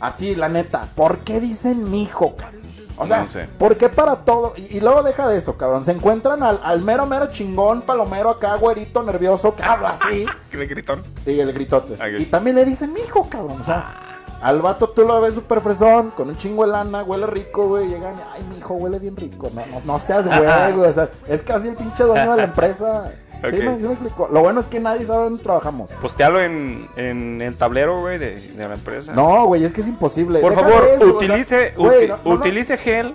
[0.01, 2.63] así, la neta, ¿por qué dicen mijo, cabrón?
[2.99, 3.47] O sea, No sé.
[3.59, 4.55] ¿por qué para todo?
[4.57, 5.85] Y, y luego deja de eso, cabrón.
[5.85, 10.25] Se encuentran al, al mero, mero chingón, palomero acá, güerito, nervioso, que habla así.
[10.51, 11.03] ¿Qué gritón?
[11.27, 11.95] Y el gritote.
[12.19, 13.61] Y también le dicen mijo, cabrón.
[13.61, 14.06] O sea,
[14.42, 17.88] al vato tú lo ves súper fresón, con un chingo de lana, huele rico, güey.
[17.88, 19.51] Llegan ay, mijo, huele bien rico.
[19.55, 20.88] No, no, no seas güey, güey.
[20.88, 23.12] O sea, es casi el pinche dueño de la empresa.
[23.44, 23.51] Ok.
[23.51, 24.31] ¿Sí, me, sí me explico?
[24.33, 25.92] Lo bueno es que nadie sabe dónde trabajamos.
[26.01, 29.12] Postealo en, en el tablero, güey, de, de la empresa.
[29.12, 30.40] No, güey, es que es imposible.
[30.40, 33.14] Por Deja favor, eso, utilice, uti- no, utilice gel.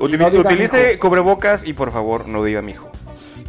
[0.00, 2.88] Diga utilice cubrebocas y por favor no diga mijo.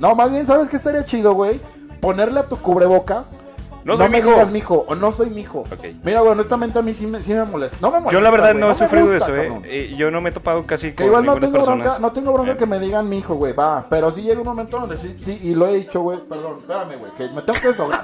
[0.02, 1.62] No, más bien, ¿sabes qué estaría chido, güey?
[2.02, 3.46] Ponerle a tu cubrebocas.
[3.90, 4.30] No soy me mijo.
[4.32, 5.60] digas mijo o no soy mijo.
[5.60, 5.86] Ok.
[6.04, 7.78] Mira, güey, honestamente a mí sí me, sí me molesta.
[7.82, 8.14] No me molesta.
[8.14, 9.62] Yo la verdad güey, no he sufrido de gusta, eso, eh.
[9.66, 12.12] Eh, Yo no me he topado casi Que con igual no ninguna tengo bronca, no
[12.12, 12.58] tengo bronca Eh.
[12.58, 15.40] que me digan mi hijo, güey, va, pero sí llega un momento donde sí, sí,
[15.44, 18.02] y lo he dicho, güey, perdón, espérame, güey, que me tengo que desahogar.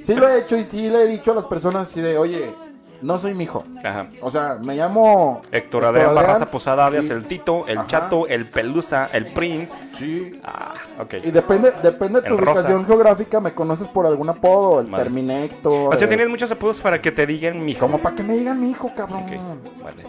[0.00, 2.52] Sí lo he hecho y sí le he dicho a las personas así de, oye,
[3.02, 3.64] no soy mi hijo.
[3.84, 4.06] Ajá.
[4.20, 5.42] O sea, me llamo...
[5.52, 7.86] Héctor Adrián Barraza Posada, alias y- el Tito, el Ajá.
[7.86, 9.78] Chato, el Pelusa, el Prince.
[9.98, 10.40] Sí.
[10.44, 11.14] Ah, ok.
[11.24, 12.52] Y depende, depende de tu Rosa.
[12.52, 15.04] ubicación geográfica, me conoces por algún apodo, el Vale.
[15.04, 15.94] Terminator.
[15.94, 17.80] O sea, tienes muchos apodos para que te digan mijo.
[17.80, 19.24] Como para que me digan mi hijo, cabrón.
[19.24, 20.04] Ok, vale.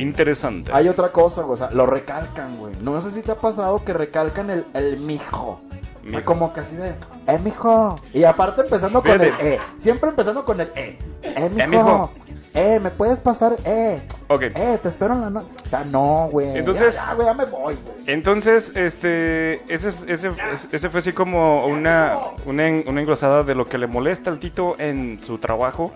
[0.00, 0.72] Interesante.
[0.74, 2.74] Hay otra cosa, o sea, lo recalcan, güey.
[2.80, 5.60] No sé si te ha pasado que recalcan el, el mijo.
[6.06, 7.96] O sea, como que así de, eh, mijo.
[8.12, 9.58] Y aparte empezando con el eh.
[9.78, 10.98] Siempre empezando con el eh.
[11.22, 11.68] Eh, mijo.
[11.68, 12.10] mijo.
[12.54, 13.56] Eh, ¿me puedes pasar?
[13.64, 14.00] Eh.
[14.28, 14.42] Ok.
[14.54, 15.48] Eh, te espero en la noche.
[15.64, 16.56] O sea, no, güey.
[16.56, 17.96] Entonces- Ya, ya, güey, ya me voy, güey.
[18.06, 20.30] Entonces, este, ese, es- ese,
[20.72, 22.16] ese fue así como una,
[22.46, 25.92] una, en- una englosada de lo que le molesta al Tito en su trabajo.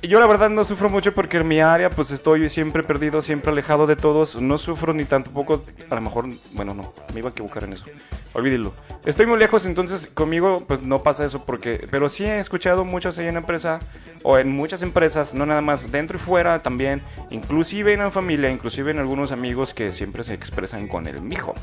[0.00, 3.50] Yo la verdad no sufro mucho porque en mi área pues estoy siempre perdido, siempre
[3.50, 4.40] alejado de todos.
[4.40, 7.84] No sufro ni tampoco, a lo mejor, bueno, no, me iba a equivocar en eso.
[8.32, 8.72] Olvídelo.
[9.04, 13.18] Estoy muy lejos, entonces conmigo pues no pasa eso porque, pero sí he escuchado muchas
[13.18, 13.80] ahí en empresa
[14.22, 18.50] o en muchas empresas, no nada más dentro y fuera también, inclusive en la familia,
[18.50, 21.54] inclusive en algunos amigos que siempre se expresan con el mijo.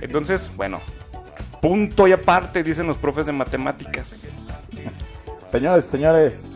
[0.00, 0.80] Entonces, bueno,
[1.60, 4.28] punto y aparte dicen los profes de matemáticas.
[5.46, 6.52] Señores, señores.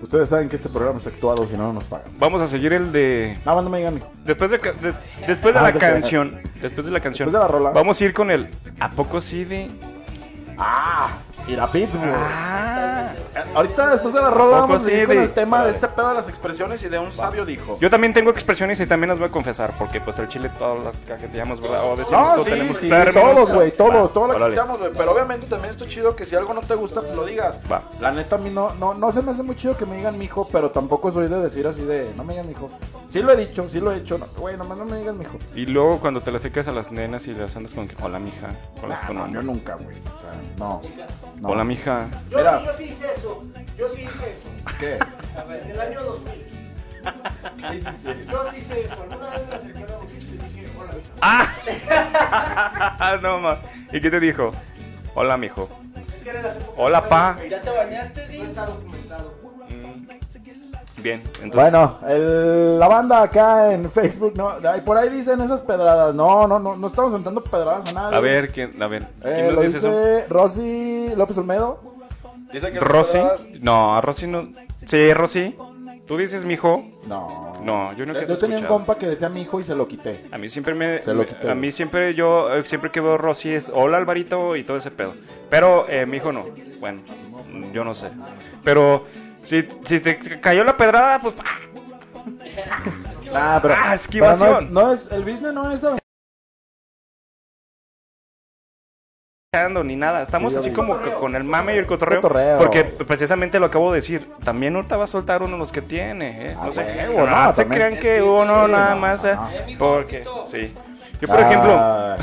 [0.00, 2.06] Ustedes saben que este programa es actuado, si no, no nos pagan.
[2.18, 4.00] Vamos a seguir el de Nada más no me digan.
[4.24, 4.94] Después de, de-
[5.26, 7.70] después de Ah, la canción, después de la canción, Después de la rola.
[7.70, 9.68] vamos a ir con el ¿A poco sí de?
[10.56, 11.08] Ah,
[11.48, 12.14] ir a Pittsburgh.
[12.14, 13.12] Ah.
[13.54, 16.08] Ahorita después de la rola Poco vamos a ir con el tema de este pedo
[16.08, 17.78] de las expresiones y de un sabio dijo.
[17.80, 20.84] Yo también tengo expresiones y también las voy a confesar, porque pues el chile todas
[20.84, 21.84] las cajeteamos, ¿verdad?
[21.84, 24.54] O decimos, No, sí, tenemos sí, todos, güey, todos, todos la órale.
[24.54, 24.90] quitamos, güey.
[24.96, 27.60] Pero obviamente también está chido que si algo no te gusta, pues lo digas.
[27.70, 27.82] Va.
[28.00, 30.18] La neta, a mí no, no, no se me hace muy chido que me digan
[30.18, 32.68] mijo, pero tampoco soy de decir así de, no me digan mijo.
[33.08, 35.38] Sí lo he dicho, sí lo he hecho, no, güey, nomás no me digan mijo.
[35.54, 38.18] Y luego cuando te las secas a las nenas y las andas con que, hola
[38.18, 39.96] mija, ¿cuál es Nah, no, yo nunca, güey.
[39.96, 40.82] O sea, no.
[41.40, 41.48] no.
[41.48, 42.08] Hola mija.
[42.30, 42.58] Yo, Mira.
[42.58, 43.44] sí, yo sí hice eso.
[43.78, 44.48] Yo sí hice eso.
[44.78, 44.98] ¿Qué?
[45.38, 46.46] A ver, en el año 2000.
[48.30, 48.96] Yo sí hice eso.
[49.02, 51.14] Alguna vez me acerqué a y dije, hola, mija.
[53.00, 53.18] ¡Ah!
[53.22, 53.58] no ma.
[53.90, 54.52] ¿Y qué te dijo?
[55.14, 55.66] Hola mijo.
[56.14, 57.38] Es que era épocas Hola, pa.
[57.48, 59.37] ¿Ya te bañaste, No está documentado.
[61.02, 65.60] Bien, entonces Bueno, el- la banda acá en Facebook, no, ay, por ahí dicen esas
[65.62, 66.14] pedradas.
[66.14, 68.16] No, no, no, no estamos sentando pedradas a nadie.
[68.16, 69.88] a ver, ¿quién, a ver, Eh, ¿quién lo nos dice eso?
[69.88, 71.80] dice Rosy López Olmedo.
[72.52, 73.18] Dice que ¿Rosy?
[73.60, 74.48] No, Rosy no.
[74.86, 75.54] Sí, Rosy.
[76.06, 76.82] ¿Tú dices mijo?
[77.06, 77.52] No.
[77.62, 78.74] No, yo nunca Yo te he tenía un escuchado.
[78.78, 80.20] compa que decía mi hijo y se lo quité.
[80.32, 81.50] A mí siempre me, Se lo quité.
[81.50, 84.90] a mí siempre yo eh, siempre que veo Rosy es hola Alvarito y todo ese
[84.90, 85.12] pedo.
[85.50, 86.40] Pero eh, mi hijo no.
[86.80, 87.02] Bueno,
[87.74, 88.08] yo no sé.
[88.64, 89.04] Pero
[89.48, 91.58] si, si te cayó la pedrada, pues ¡ah!
[93.34, 94.48] Ah, pero, Ah, esquivación.
[94.48, 95.84] pero no, es, no es- el business no es
[99.84, 100.22] ni nada.
[100.22, 102.58] Estamos Sí, así como que con el mame y el cotorreo, Cotorreo.
[102.58, 104.30] Porque precisamente lo acabo de decir.
[104.44, 106.50] También ahorita va a soltar uno de los que tiene.
[106.50, 106.54] ¿eh?
[106.58, 109.24] Ah, No sé, huevo, no, no, se crean que uno Sí, nada más.
[109.24, 109.36] eh.
[109.78, 110.72] Porque, sí.
[111.20, 112.16] Yo, por ejemplo, Ah,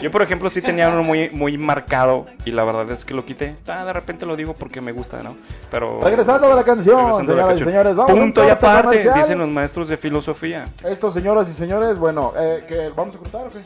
[0.00, 3.24] Yo, por ejemplo, sí tenía uno muy, muy marcado y la verdad es que lo
[3.24, 3.56] quité.
[3.66, 5.36] Ah, de repente lo digo porque me gusta, ¿no?
[5.70, 6.00] Pero...
[6.00, 9.14] Regresando a la canción, señoras y señores, vamos Punto y aparte, comercial.
[9.18, 10.68] dicen los maestros de filosofía.
[10.84, 13.58] Estos, señoras y señores, bueno, eh, que ¿vamos a cortar o qué?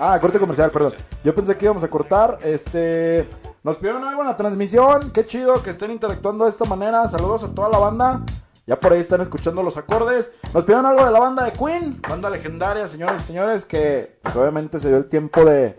[0.00, 0.94] Ah, corte comercial, perdón.
[1.24, 2.38] Yo pensé que íbamos a cortar.
[2.44, 3.26] Este,
[3.64, 5.10] nos pidieron algo en la transmisión.
[5.12, 7.08] Qué chido que estén interactuando de esta manera.
[7.08, 8.20] Saludos a toda la banda.
[8.68, 10.30] Ya por ahí están escuchando los acordes.
[10.52, 14.36] Nos pidieron algo de la banda de Queen, banda legendaria, señores y señores, que pues,
[14.36, 15.74] obviamente se dio el tiempo de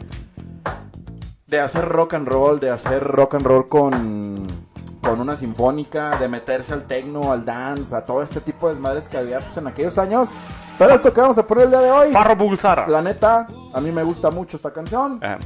[1.46, 4.48] de hacer rock and roll, de hacer rock and roll con
[5.04, 9.08] con una sinfónica, de meterse al techno, al dance, a todo este tipo de desmadres
[9.08, 10.30] que había pues, en aquellos años.
[10.80, 12.88] Pero esto que vamos a poner el día de hoy, Farro Bulsara.
[12.88, 15.20] la neta, a mí me gusta mucho esta canción.
[15.22, 15.38] Ah,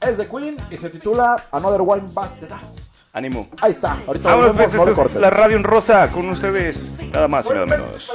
[0.00, 2.87] Es de Queen y se titula Another Wine Bites the Dust.
[3.12, 3.48] Ánimo.
[3.60, 6.28] Ahí está, ahorita Vámonos, volvemos, pues, no le esta es la radio en rosa con
[6.28, 6.98] ustedes.
[7.12, 8.10] Nada más y nada menos.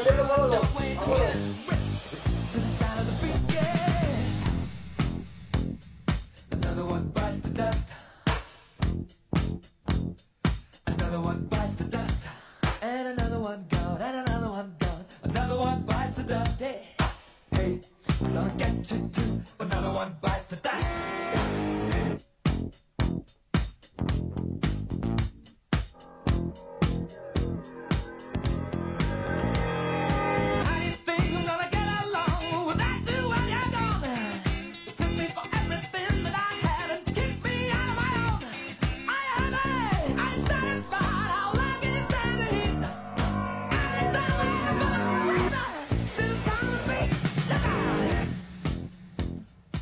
[19.60, 20.93] Another one bites the dust.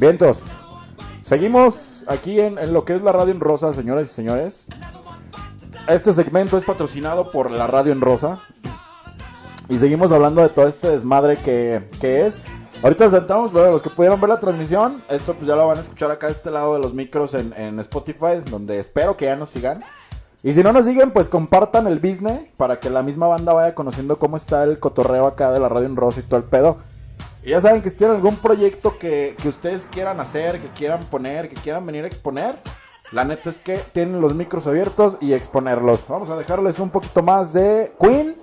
[0.02, 0.48] Vientos.
[1.22, 4.68] Seguimos aquí en, lo que es la radio en rosa, señores y señores.
[5.88, 8.40] Este segmento es patrocinado por la radio en rosa.
[9.70, 12.40] Y seguimos hablando de todo este desmadre que, que es.
[12.82, 15.82] Ahorita sentamos, bueno, los que pudieron ver la transmisión, esto pues ya lo van a
[15.82, 19.36] escuchar acá a este lado de los micros en, en Spotify, donde espero que ya
[19.36, 19.84] nos sigan.
[20.42, 23.76] Y si no nos siguen, pues compartan el business para que la misma banda vaya
[23.76, 26.78] conociendo cómo está el cotorreo acá de la radio en rosa y todo el pedo.
[27.44, 31.04] Y ya saben que si tienen algún proyecto que, que ustedes quieran hacer, que quieran
[31.06, 32.60] poner, que quieran venir a exponer,
[33.12, 36.06] la neta es que tienen los micros abiertos y exponerlos.
[36.08, 38.38] Vamos a dejarles un poquito más de Queen.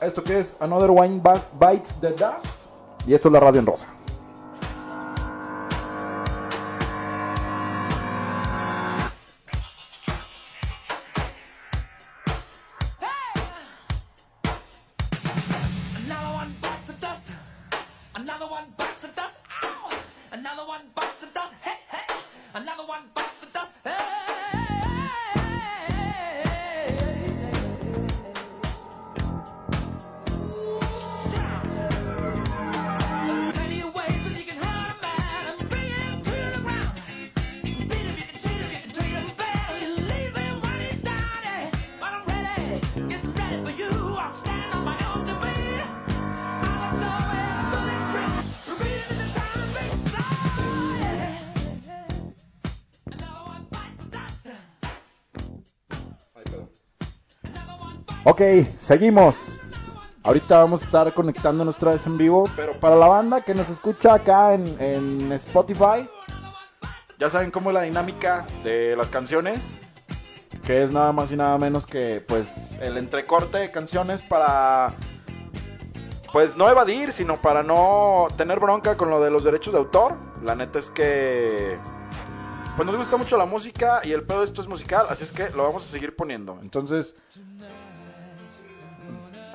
[0.00, 1.20] Esto que es Another Wine
[1.58, 2.46] Bites the Dust.
[3.06, 3.95] Y esto es la radio en rosa.
[58.38, 59.58] Ok, seguimos.
[60.22, 63.70] Ahorita vamos a estar conectándonos otra vez en vivo, pero para la banda que nos
[63.70, 66.06] escucha acá en, en Spotify,
[67.18, 69.70] ya saben cómo es la dinámica de las canciones,
[70.66, 74.94] que es nada más y nada menos que pues el entrecorte de canciones para
[76.30, 80.14] pues no evadir, sino para no tener bronca con lo de los derechos de autor.
[80.42, 81.78] La neta es que
[82.76, 85.32] pues nos gusta mucho la música y el pedo de esto es musical, así es
[85.32, 86.58] que lo vamos a seguir poniendo.
[86.60, 87.16] Entonces,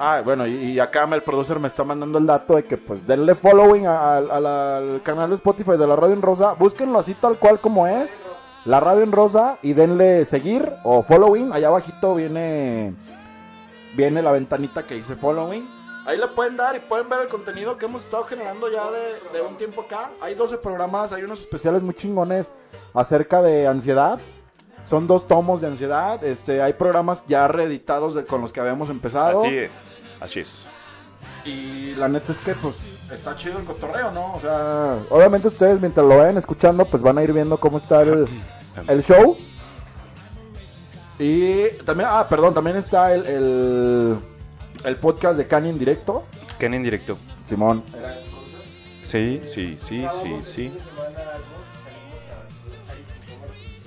[0.04, 3.06] Ah, bueno, y, y acá el producer me está mandando el dato de que pues
[3.06, 6.54] denle following a- la- al canal de Spotify de la Radio en Rosa.
[6.54, 8.24] Búsquenlo así tal cual como es,
[8.66, 11.54] la Radio en Rosa, y denle seguir o following.
[11.54, 12.96] Allá abajito viene,
[13.96, 15.68] viene la ventanita que dice following.
[16.08, 19.38] Ahí le pueden dar y pueden ver el contenido que hemos estado generando ya de,
[19.40, 20.10] de un tiempo acá.
[20.20, 22.52] Hay 12 programas, hay unos especiales muy chingones
[22.96, 24.20] acerca de ansiedad.
[24.84, 26.24] Son dos tomos de ansiedad.
[26.24, 29.44] Este, hay programas ya reeditados de, con los que habíamos empezado.
[30.22, 30.68] Así es.
[31.44, 32.78] Y la neta es que, pues,
[33.12, 34.34] está chido el cotorreo, ¿no?
[34.36, 38.02] O sea, obviamente ustedes mientras lo vayan escuchando, pues van a ir viendo cómo está
[38.04, 38.28] el,
[38.88, 39.36] el show.
[41.20, 44.18] Y también, ah, perdón, también está el, el,
[44.84, 46.24] el podcast de Kanye en directo.
[46.60, 47.18] En directo.
[47.48, 47.84] Simón.
[49.04, 50.78] Sí, sí, sí, sí, sí.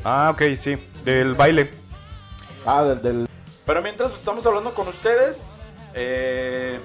[0.05, 0.77] Ah, ok, sí.
[1.05, 1.71] Del baile.
[2.67, 3.29] Ah, del, del-
[3.65, 5.54] Pero mientras pues, estamos hablando con ustedes,
[5.95, 6.81] eh,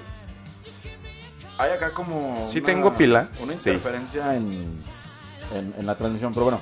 [1.58, 2.42] hay acá como...
[2.42, 3.70] Sí tengo pila, Una sí.
[3.70, 4.76] interferencia en,
[5.54, 6.60] en, en la transmisión, pero bueno.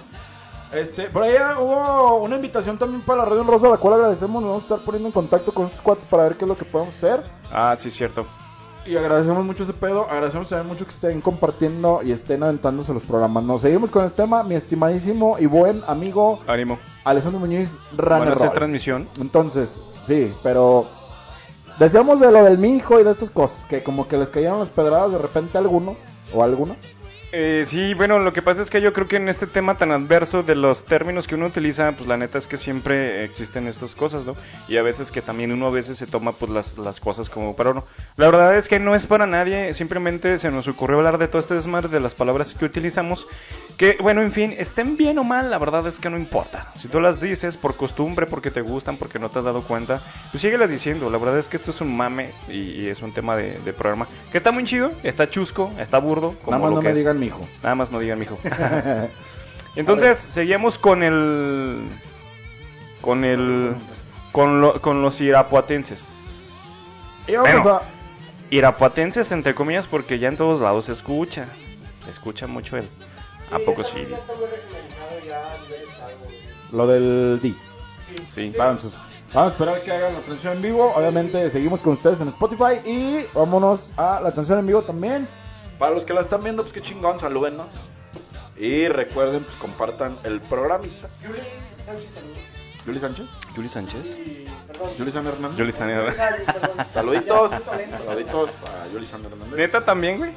[0.72, 4.42] Este, por ahí hubo una invitación también para la Radio en Rosa, la cual agradecemos.
[4.42, 6.58] Nos vamos a estar poniendo en contacto con estos cuates para ver qué es lo
[6.58, 7.22] que podemos hacer.
[7.50, 8.26] Ah, sí, cierto.
[8.84, 10.06] Y agradecemos mucho ese pedo.
[10.10, 13.44] Agradecemos también mucho que estén compartiendo y estén aventándose los programas.
[13.44, 16.78] Nos seguimos con el tema, mi estimadísimo y buen amigo Ánimo.
[17.04, 19.08] Alessandro Muñiz Van a Runner hacer transmisión.
[19.20, 20.86] Entonces, sí, pero
[21.78, 24.58] decíamos de lo del mi hijo y de estas cosas, que como que les cayeron
[24.58, 25.96] las pedradas de repente a alguno
[26.34, 26.76] o a alguno.
[27.30, 29.92] Eh, sí, bueno, lo que pasa es que yo creo que en este tema tan
[29.92, 33.94] adverso de los términos que uno utiliza, pues la neta es que siempre existen estas
[33.94, 34.34] cosas, ¿no?
[34.66, 37.54] Y a veces que también uno a veces se toma pues las, las cosas como
[37.54, 37.84] para uno.
[38.16, 41.38] La verdad es que no es para nadie, simplemente se nos ocurrió hablar de todo
[41.40, 43.26] este desmadre de las palabras que utilizamos,
[43.76, 46.70] que bueno, en fin, estén bien o mal, la verdad es que no importa.
[46.76, 50.00] Si tú las dices por costumbre, porque te gustan, porque no te has dado cuenta,
[50.30, 51.10] pues síguelas diciendo.
[51.10, 53.72] La verdad es que esto es un mame y, y es un tema de, de
[53.74, 56.86] programa que está muy chido, está chusco, está burdo, como Nada más lo no que
[56.86, 56.98] me es.
[56.98, 57.40] digan mi hijo.
[57.62, 58.38] Nada más no digan, mijo.
[59.76, 61.88] Entonces, seguimos con el.
[63.00, 63.74] Con el.
[64.32, 66.14] Con, lo- con los irapuatenses.
[67.26, 67.70] Y vamos Bueno.
[67.76, 67.82] a...
[68.50, 71.46] Irapuatenses, entre comillas, porque ya en todos lados se escucha.
[72.04, 72.86] Se escucha mucho el.
[73.52, 74.06] ¿A poco sí?
[74.08, 75.42] Ya está muy ya.
[76.76, 77.54] Lo del D.
[78.28, 78.52] Sí.
[78.56, 78.92] Vamos,
[79.32, 80.92] vamos a esperar que hagan la transmisión en vivo.
[80.94, 85.28] Obviamente seguimos con ustedes en Spotify y vámonos a la transmisión en vivo también.
[85.78, 87.68] Para los que la están viendo, pues qué chingón, salúdenos.
[88.56, 91.08] Y recuerden, pues compartan el programita.
[91.22, 91.38] Yuli
[91.84, 92.38] Sánchez, saludos.
[92.84, 94.18] Juli Sánchez, Juli Sánchez.
[94.18, 94.90] Y, perdón.
[94.98, 95.76] Juli San Hernández.
[95.76, 96.84] Sánchez, perdón.
[96.84, 99.56] Saluditos, saluditos para Juli San Hernández.
[99.56, 100.32] Neta también, güey.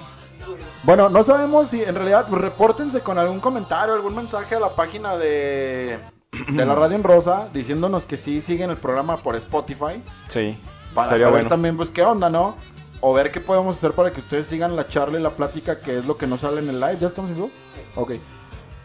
[0.83, 4.69] Bueno, no sabemos si en realidad, pues repórtense con algún comentario, algún mensaje a la
[4.69, 5.99] página de,
[6.49, 10.03] de la Radio en Rosa, diciéndonos que sí siguen el programa por Spotify.
[10.27, 10.57] Sí.
[10.93, 11.49] Para Estaría saber bueno.
[11.49, 12.57] también, pues, qué onda, ¿no?
[13.01, 15.97] O ver qué podemos hacer para que ustedes sigan la charla y la plática, que
[15.97, 16.97] es lo que no sale en el live.
[17.01, 17.51] ¿Ya estamos en vivo?
[17.95, 18.11] Ok.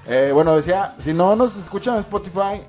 [0.07, 2.63] Eh, bueno, decía, si no nos escuchan en Spotify,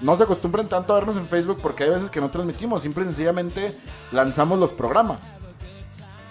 [0.00, 2.82] no se acostumbren tanto a vernos en Facebook porque hay veces que no transmitimos.
[2.82, 3.72] Simple y sencillamente
[4.12, 5.20] lanzamos los programas.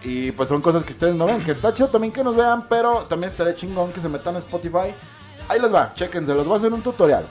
[0.03, 1.43] Y pues son cosas que ustedes no ven.
[1.43, 4.39] Que está chido también que nos vean, pero también estaría chingón que se metan a
[4.39, 4.95] Spotify.
[5.47, 7.28] Ahí les va, chequense, los voy a hacer un tutorial.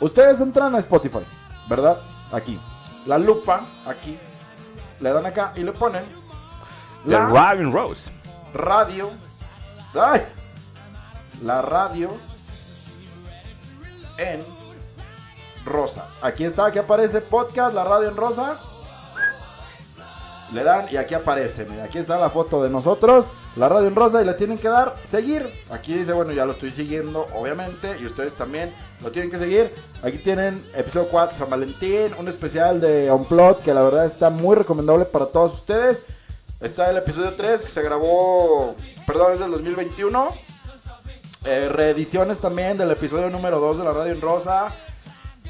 [0.00, 1.24] Ustedes entran a Spotify,
[1.68, 1.98] ¿verdad?
[2.32, 2.58] Aquí.
[3.06, 4.18] La lupa, aquí.
[5.00, 6.02] Le dan acá y le ponen
[7.06, 8.10] La Robin Rose.
[8.52, 9.10] radio.
[9.94, 10.22] ¡Ay!
[11.42, 12.08] La radio
[14.18, 14.40] en
[15.64, 16.08] rosa.
[16.20, 18.58] Aquí está, aquí aparece podcast, la radio en rosa.
[20.52, 23.94] Le dan y aquí aparece, mira, aquí está la foto de nosotros, la radio en
[23.94, 25.48] rosa y le tienen que dar seguir.
[25.70, 29.72] Aquí dice, bueno, ya lo estoy siguiendo, obviamente, y ustedes también lo tienen que seguir.
[30.02, 34.56] Aquí tienen episodio 4 San Valentín, un especial de Unplot que la verdad está muy
[34.56, 36.04] recomendable para todos ustedes.
[36.60, 38.74] Está el episodio 3 que se grabó,
[39.06, 40.28] perdón, es del 2021.
[41.46, 44.68] Eh, reediciones también del episodio número 2 de la radio en rosa.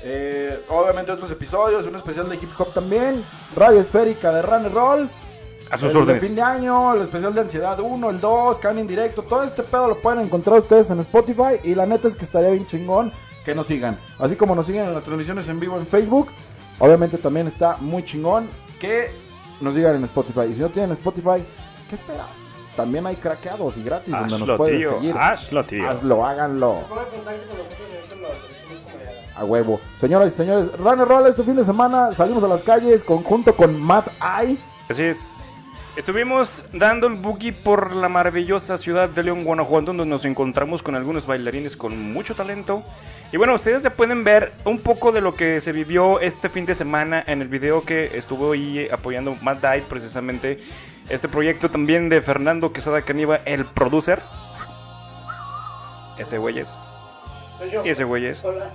[0.05, 3.25] Eh, obviamente otros episodios, un especial de hip hop también.
[3.57, 5.11] Radio esférica de Run and Roll.
[5.73, 6.25] A sus el órdenes.
[6.25, 9.23] fin de año, el especial de ansiedad 1, el 2, can en directo.
[9.23, 11.59] Todo este pedo lo pueden encontrar ustedes en Spotify.
[11.65, 13.13] Y la neta es que estaría bien chingón
[13.45, 13.99] que nos sigan.
[14.21, 16.29] Así como nos siguen en las transmisiones en vivo en Facebook.
[16.79, 18.49] Obviamente también está muy chingón
[18.79, 19.11] que
[19.61, 20.47] nos sigan en Spotify.
[20.51, 21.45] Y si no tienen Spotify,
[21.89, 22.27] ¿qué esperas?
[22.77, 25.17] También hay craqueados y gratis donde nos pueden tío, seguir.
[25.19, 25.89] hazlo, tío.
[25.89, 26.79] Hazlo, háganlo.
[29.37, 29.81] A huevo.
[29.97, 33.55] Señoras y señores, Run and Roll este fin de semana salimos a las calles conjunto
[33.57, 34.59] con Matt Eye.
[34.89, 35.50] Así es.
[36.01, 40.95] Estuvimos dando el boogie por la maravillosa ciudad de León, Guanajuato, donde nos encontramos con
[40.95, 42.83] algunos bailarines con mucho talento.
[43.33, 46.65] Y bueno, ustedes ya pueden ver un poco de lo que se vivió este fin
[46.65, 50.59] de semana en el video que estuvo ahí apoyando Matt Dye, precisamente
[51.11, 54.23] este proyecto también de Fernando Quesada Caniva, el producer.
[56.17, 56.79] Ese güey es.
[57.59, 57.85] Soy yo.
[57.85, 58.43] Y ese güey es.
[58.43, 58.71] Hola.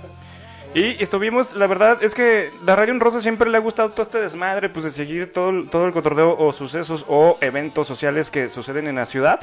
[0.74, 4.02] Y estuvimos, la verdad es que la Radio en Rosa siempre le ha gustado todo
[4.02, 8.48] este desmadre, pues de seguir todo, todo el cotorreo o sucesos o eventos sociales que
[8.50, 9.40] suceden en la ciudad.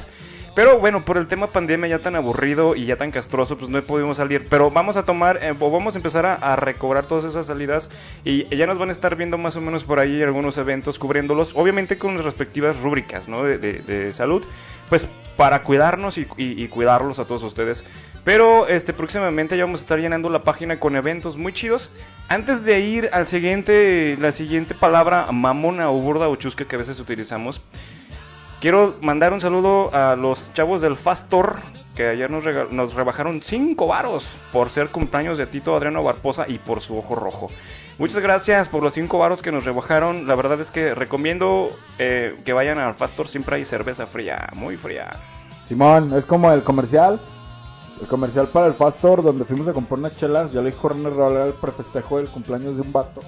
[0.54, 3.82] Pero bueno, por el tema pandemia ya tan aburrido y ya tan castroso, pues no
[3.82, 4.46] pudimos salir.
[4.48, 7.90] Pero vamos a tomar, eh, o vamos a empezar a, recobrar todas esas salidas
[8.24, 11.50] y ya nos van a estar viendo más o menos por ahí algunos eventos cubriéndolos,
[11.56, 13.42] obviamente con las respectivas rúbricas, ¿no?
[13.42, 14.44] De, de- de salud,
[14.88, 17.84] pues para cuidarnos y, y- y cuidarlos a todos ustedes.
[18.22, 21.90] Pero este próximamente ya vamos a estar llenando la página con eventos muy chidos.
[22.28, 26.78] Antes de ir al siguiente, la siguiente palabra mamona o burda o chusca que a
[26.78, 27.60] veces utilizamos,
[28.60, 31.60] quiero mandar un saludo a los chavos del Fastor
[31.94, 36.80] que ayer nos, rebajaron 5 varos por ser cumpleaños de Tito Adriano Barposa y por
[36.80, 37.50] su ojo rojo.
[37.98, 40.26] Muchas gracias por los 5 varos que nos rebajaron.
[40.26, 43.28] La verdad es que recomiendo eh, que vayan al Fastor.
[43.28, 45.10] Siempre hay cerveza fría, muy fría.
[45.66, 47.20] Simón, es como el comercial.
[48.04, 50.52] El comercial para el Fast Store donde fuimos a comprar unas chelas.
[50.52, 53.20] Yo le dije a era el prefestejo del cumpleaños de un vato.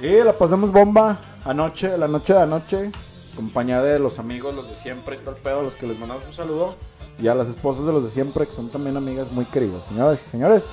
[0.00, 2.90] Y la pasamos bomba anoche, la noche de anoche,
[3.32, 6.74] acompañada de los amigos, los de siempre el pedo, los que les mandamos un saludo.
[7.18, 9.84] Y a las esposas de los de siempre, que son también amigas muy queridas.
[9.84, 10.68] Señores señores,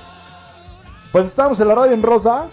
[1.12, 2.48] pues estamos en la radio en rosa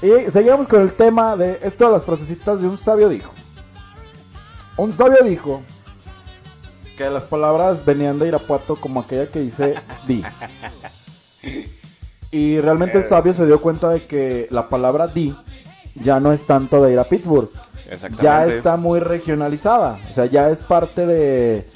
[0.00, 3.30] y seguimos con el tema de esto de las frasecitas de un sabio dijo.
[4.78, 5.62] Un sabio dijo
[6.96, 9.74] que las palabras venían de Irapuato como aquella que dice
[10.06, 10.22] di.
[12.30, 15.36] Y realmente el sabio se dio cuenta de que la palabra di
[15.94, 17.48] ya no es tanto de ir a Pittsburgh.
[18.20, 19.98] Ya está muy regionalizada.
[20.10, 21.66] O sea, ya es parte de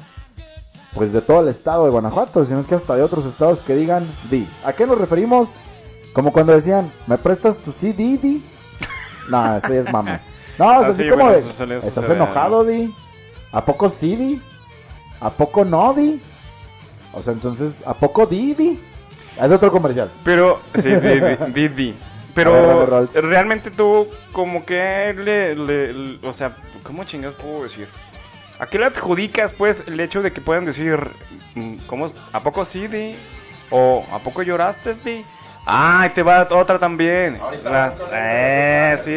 [0.95, 3.77] pues de todo el estado de Guanajuato, sino es que hasta de otros estados que
[3.77, 4.47] digan di.
[4.64, 5.51] ¿A qué nos referimos?
[6.12, 8.45] Como cuando decían, ¿me prestas tu CD, di?
[9.29, 10.21] No, ese es mame.
[10.59, 12.93] No, es Ah, así sí, como de, eso ¿estás enojado, di?
[13.53, 14.43] ¿A poco sí, di?
[15.21, 16.21] ¿A poco no, di?
[17.12, 18.81] O sea, entonces, ¿a poco di, di?
[19.41, 20.11] Es otro comercial.
[20.25, 21.91] Pero, sí, di, di, di, di.
[21.91, 27.64] A ver, Pero realmente tú, como que le, le- le- O sea, ¿cómo chingas puedo
[27.64, 27.89] decir?
[28.61, 30.99] ¿A qué le adjudicas, pues, el hecho de que puedan decir.
[31.55, 32.07] mm, ¿Cómo?
[32.33, 33.16] ¿A poco sí, di?
[33.71, 35.25] ¿O a poco lloraste, di?
[35.66, 37.39] Ah, ahí te va otra también.
[37.64, 39.11] La- eh, sí.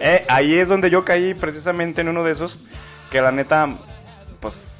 [0.00, 2.66] Eh, ahí es donde yo caí precisamente en uno de esos.
[3.10, 3.68] Que la neta,
[4.40, 4.79] pues.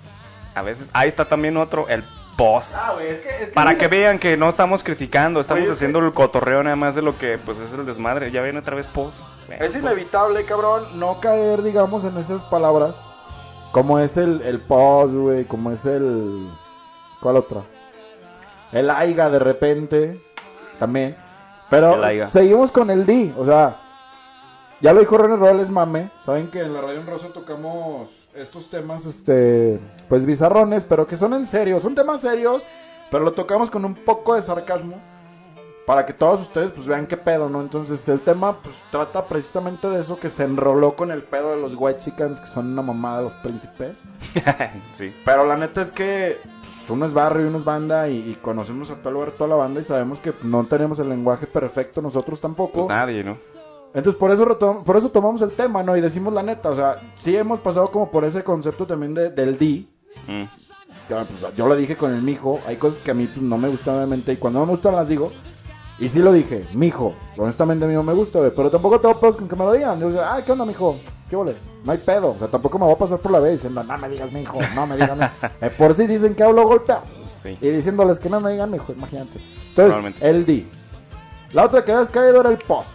[0.55, 0.91] A veces.
[0.93, 2.05] Ahí está también otro, el
[2.37, 2.75] post.
[2.77, 5.73] Ah, güey, es que, es que Para que vean que no estamos criticando, estamos Oye,
[5.73, 8.31] haciendo el cotorreo nada más de lo que pues es el desmadre.
[8.31, 9.23] Ya ven otra vez pos.
[9.49, 13.03] Es inevitable, cabrón, no caer, digamos, en esas palabras.
[13.73, 16.49] Como es el, el pos, güey, como es el...
[17.21, 17.63] ¿Cuál otra?
[18.73, 20.21] El aiga de repente,
[20.79, 21.17] también.
[21.69, 23.77] Pero seguimos con el di, o sea...
[24.81, 26.11] Ya lo dijo René Roll, es mame.
[26.21, 29.79] Saben que en la Radio en Rosa tocamos estos temas, este,
[30.09, 31.81] pues bizarrones, pero que son en serio.
[31.81, 32.65] Son temas serios,
[33.11, 35.01] pero lo tocamos con un poco de sarcasmo
[35.87, 37.61] para que todos ustedes pues vean qué pedo, ¿no?
[37.61, 41.57] Entonces el tema pues trata precisamente de eso que se enroló con el pedo de
[41.57, 43.99] los White Chickens que son una mamada de los príncipes.
[44.93, 45.13] sí.
[45.25, 48.35] Pero la neta es que pues, uno es barrio y uno es banda y, y
[48.37, 52.01] conocemos a todo lugar toda la banda y sabemos que no tenemos el lenguaje perfecto
[52.03, 52.75] nosotros tampoco.
[52.75, 53.37] Pues nadie, ¿no?
[53.95, 55.97] Entonces por eso retom- por eso tomamos el tema, ¿no?
[55.97, 59.31] Y decimos la neta, o sea, sí hemos pasado como por ese concepto también de,
[59.31, 59.87] del D.
[60.29, 60.45] Mm.
[61.09, 63.69] Pues, yo lo dije con el mijo, hay cosas que a mí pues, no me
[63.69, 65.33] gustan obviamente y cuando no me gustan las digo.
[65.99, 69.19] Y sí lo dije, mijo, honestamente a mí no me gusta, güey, pero tampoco tengo
[69.21, 70.01] pedos con que me lo digan.
[70.01, 70.97] Yo ay, ¿qué onda, mijo?
[71.29, 71.55] ¿Qué vole?
[71.85, 73.99] No hay pedo, o sea, tampoco me voy a pasar por la vez diciendo, no
[73.99, 75.19] me digas mijo, no me digas.
[75.61, 77.03] Eh, por si dicen que hablo golpeado.
[77.27, 77.59] Sí.
[77.61, 79.41] Y diciéndoles que no me digan mijo, imagínate.
[79.71, 80.67] Entonces, el D.
[81.53, 82.89] La otra que habías caído era el post.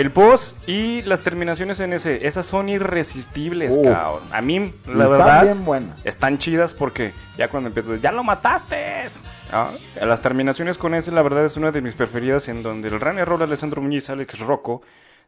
[0.00, 3.84] El pos y las terminaciones en ese, esas son irresistibles, Uf.
[3.84, 4.22] cabrón.
[4.32, 6.06] A mí, la están verdad, bien buenas.
[6.06, 9.06] están chidas porque ya cuando empiezo, ya lo mataste.
[9.52, 12.94] Ah, Las terminaciones con ese, la verdad, es una de mis preferidas en donde el
[12.94, 14.80] error de Alessandro Muñiz, Alex Rocco,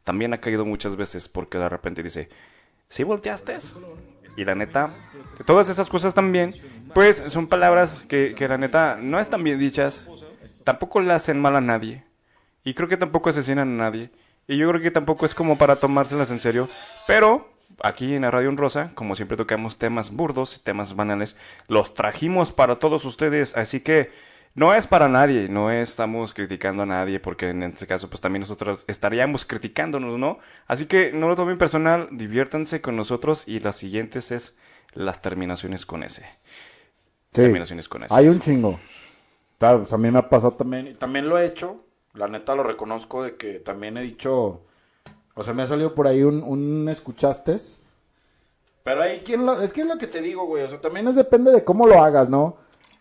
[0.05, 2.31] también ha caído muchas veces porque de repente dice,
[2.89, 3.59] ¿sí volteaste?
[4.39, 4.95] Y la neta,
[5.45, 6.55] todas esas cosas también,
[6.95, 10.09] pues son palabras que, que la neta no están bien dichas,
[10.65, 12.05] tampoco le hacen mal a nadie.
[12.65, 14.11] Y creo que tampoco asesinan a nadie.
[14.49, 16.69] Y yo creo que tampoco es como para tomárselas en serio.
[17.07, 17.49] Pero
[17.83, 21.37] aquí en la Radio Rosa, como siempre tocamos temas burdos, temas banales,
[21.69, 23.57] los trajimos para todos ustedes.
[23.57, 24.11] Así que
[24.55, 28.41] no es para nadie, no estamos criticando a nadie, porque en este caso pues también
[28.41, 30.39] nosotros estaríamos criticándonos, ¿no?
[30.67, 34.57] Así que no lo tomen personal, diviértanse con nosotros y las siguientes es
[34.93, 36.23] las terminaciones con S.
[36.23, 36.29] Sí.
[37.33, 38.15] Terminaciones con S.
[38.15, 38.79] Hay un chingo.
[39.59, 40.89] Claro, pues a mí me ha pasado también.
[40.89, 41.83] Y también lo he hecho.
[42.15, 44.61] La neta lo reconozco de que también he dicho.
[45.35, 47.57] O sea, me ha salido por ahí un, un escuchaste.
[48.85, 49.61] Pero ahí, ¿quién lo.?
[49.63, 50.65] Es que es lo que te digo, güey.
[50.65, 52.57] O sea, también es depende de cómo lo hagas, ¿no?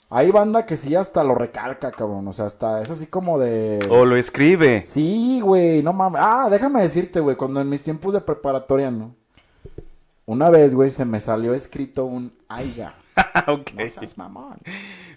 [0.09, 2.27] Hay banda que sí hasta lo recalca, cabrón.
[2.27, 3.79] O sea, hasta es así como de.
[3.89, 4.83] O lo escribe.
[4.85, 6.21] Sí, güey, no mames.
[6.23, 9.15] Ah, déjame decirte, güey, cuando en mis tiempos de preparatoria, ¿no?
[10.25, 12.95] Una vez, güey, se me salió escrito un aiga.
[13.47, 13.71] ok.
[13.73, 14.57] No seas mamón.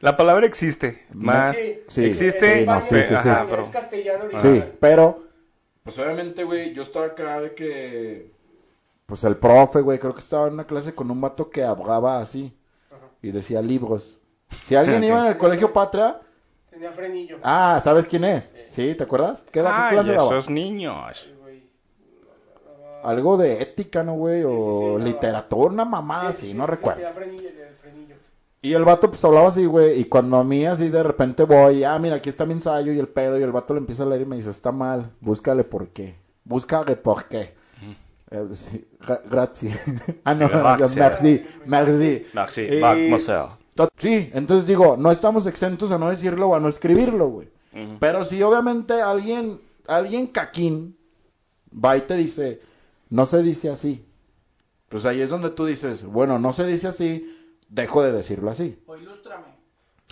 [0.00, 1.04] La palabra existe.
[1.14, 1.56] Más.
[1.56, 2.60] Sí, Sí, existe.
[2.60, 3.14] sí, no, sí, sí, sí.
[3.14, 5.22] Ajá, pero- Es castellano Sí, pero.
[5.82, 8.30] Pues obviamente, güey, yo estaba acá de que.
[9.06, 12.20] Pues el profe, güey, creo que estaba en una clase con un vato que hablaba
[12.20, 12.52] así.
[13.22, 14.18] Y decía libros.
[14.62, 15.04] Si alguien Ok.
[15.04, 16.20] iba en el colegio Patria.
[16.70, 17.38] Tenía frenillo.
[17.42, 18.54] Ah, ¿sabes quién es?
[18.68, 18.94] ¿Sí?
[18.94, 19.44] ¿Te acuerdas?
[19.52, 20.24] ¿Qué, Ay, clase daba?
[20.26, 21.30] esos niños.
[23.02, 24.42] Algo de ética, ¿no, güey?
[24.44, 27.00] O Sí, sí, sí, daba- literatura, una mamada Sí, no sí, recuerdo.
[27.00, 27.50] Tenía frenillo,
[27.84, 28.14] frenillo.
[28.62, 31.84] Y el vato pues hablaba así, güey, y cuando a mí así de repente voy,
[31.84, 34.06] ah, mira, aquí está mi ensayo y el pedo, y el vato le empieza a
[34.06, 37.54] leer y me dice, está mal, búscale por qué, búscale por qué.
[38.30, 39.78] Eh, sí, gra- grazie.
[40.24, 40.98] ah, no, Grazie.
[41.00, 42.26] merci, merci.
[42.34, 43.48] Merci, Y- mademoiselle.
[43.98, 47.48] Sí, entonces digo, no estamos exentos a no decirlo o a no escribirlo, güey.
[47.74, 47.96] Ujú.
[48.00, 50.96] Pero si obviamente alguien, alguien caquín
[51.72, 52.60] va y te dice,
[53.10, 54.04] no se dice así.
[54.88, 57.28] Pues ahí es donde tú dices, bueno, no se dice así,
[57.74, 58.80] dejo de decirlo así.
[58.86, 59.46] O ilústrame.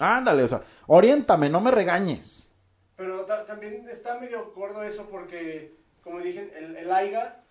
[0.00, 2.48] Ándale, o sea, oriéntame, no me regañes.
[2.96, 7.42] Pero ta- también está medio gordo eso porque, como dije, el, el aiga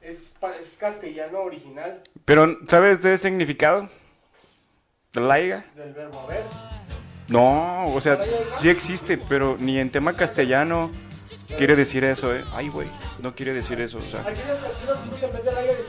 [0.00, 3.88] es, es castellano original Pero, ¿sabes de significado?
[5.12, 5.64] ¿De laiga?
[5.74, 6.44] del verbo haber.
[7.28, 8.18] No, o sea,
[8.60, 10.90] sí existe, pero ni en tema castellano
[11.56, 12.44] quiere decir eso, ¿eh?
[12.54, 12.86] Ay, güey,
[13.20, 15.85] no quiere decir eso, o sea, Aquí, aquí nosotros en vez del aiga decimos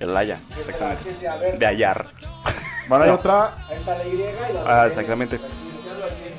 [0.00, 0.38] el haya.
[0.56, 1.12] exactamente.
[1.58, 2.06] de hallar.
[2.88, 3.54] Bueno, hay otra.
[3.68, 5.40] Ahí está la Y y la Ah, exactamente.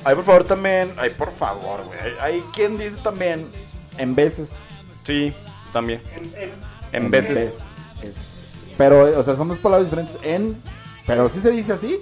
[0.03, 0.93] Ay, por favor, también.
[0.97, 1.99] Ay, por favor, güey.
[2.21, 3.49] Hay, quien dice también
[3.97, 4.55] en veces.
[5.03, 5.33] Sí,
[5.73, 6.01] también.
[6.15, 6.51] En, en,
[6.93, 7.63] En veces.
[8.77, 10.17] Pero, o sea, son dos palabras diferentes.
[10.23, 10.61] En.
[11.05, 11.99] Pero sí se dice así.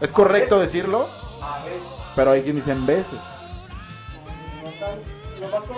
[0.00, 1.08] Es correcto decirlo.
[2.16, 3.18] Pero hay quien dice en veces.
[5.40, 5.68] no más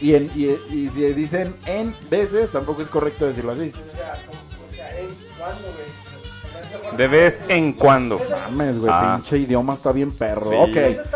[0.00, 3.72] Y, en, y, y si dicen en veces, tampoco es correcto decirlo así.
[3.74, 4.38] O sea, como-
[4.70, 5.06] o sea, en
[5.38, 6.96] cuando, güey.
[6.96, 8.18] De vez en cuando.
[8.30, 9.16] Mames, güey, Ah.
[9.16, 10.50] pinche idioma está bien perro.
[10.50, 10.56] Sí.
[10.56, 10.74] Ok.
[10.74, 10.88] Vale.
[10.98, 11.06] decir-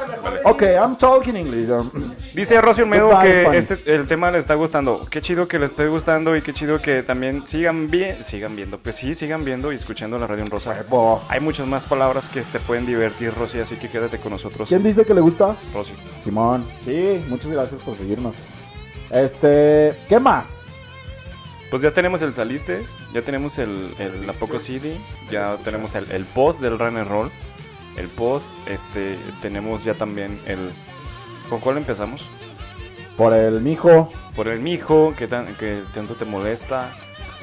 [0.44, 1.70] Ok, I'm talking English.
[1.70, 1.88] um,
[2.34, 5.06] Dice Rosy Olmedo Goodbye, que este, el tema le está gustando.
[5.10, 8.78] Qué chido que le esté gustando y qué chido que también sigan bien, sigan viendo.
[8.78, 10.72] Pues sí, sigan viendo y escuchando la radio en rosa.
[10.72, 11.22] Huevo.
[11.28, 14.68] Hay muchas más palabras que te pueden divertir, Rosy, así que quédate con nosotros.
[14.68, 15.56] ¿Quién dice que le gusta?
[15.72, 15.94] Rosy.
[16.22, 16.64] Simón.
[16.84, 18.34] Sí, muchas gracias por seguirnos.
[19.10, 20.66] Este, ¿qué más?
[21.70, 24.96] Pues ya tenemos el Salistes, ya tenemos el, el la Poco CD,
[25.30, 27.30] ya tenemos el, el post del Run and Roll,
[27.96, 30.70] el post, este, tenemos ya también el...
[31.48, 32.28] ¿Con cuál empezamos?
[33.16, 34.08] Por el mijo.
[34.34, 36.88] Por el mijo, que, tan, que tanto te molesta.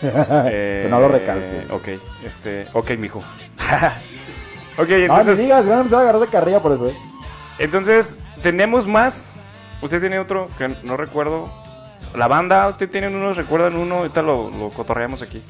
[0.01, 1.69] Eh, que no lo recalques.
[1.71, 1.87] Ok,
[2.25, 3.19] este, ok, mijo.
[4.77, 6.97] ok, No, ni entonces, digas, van a empezar a agarrar de carrilla por eso, eh.
[7.59, 9.36] entonces, tenemos más.
[9.81, 11.49] Usted tiene otro que no recuerdo.
[12.15, 15.41] La banda, usted tiene uno, recuerdan uno, ahorita lo, lo cotorreamos aquí.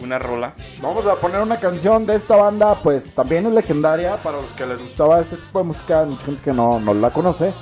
[0.00, 0.52] Una- rola.
[0.82, 4.66] Vamos a poner una canción de esta banda, pues también es legendaria para los que
[4.66, 7.52] les gustaba este tipo de música, mucha gente que no, no la conoce.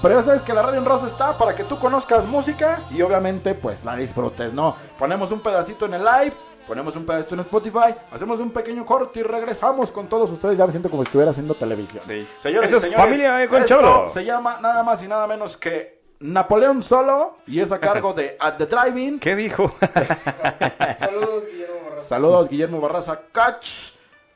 [0.00, 3.02] Pero ya sabes que la radio en rosa está para que tú conozcas música y
[3.02, 4.74] obviamente pues la disfrutes, ¿no?
[4.98, 6.32] Ponemos un pedacito en el live,
[6.70, 10.56] ponemos un pedacito en Spotify, hacemos un pequeño corte y regresamos con todos ustedes.
[10.56, 12.00] Ya me siento como si estuviera haciendo televisión.
[12.00, 12.24] Sí.
[12.38, 14.08] Señores, Eso es señores, Familia de esto Concholo.
[14.08, 18.36] Se llama nada más y nada menos que Napoleón Solo y es a cargo de
[18.38, 19.18] At the Driving.
[19.18, 19.74] ¿Qué dijo?
[21.00, 22.08] Saludos, Guillermo Barraza.
[22.08, 23.66] Saludos, Guillermo Barraza Cach.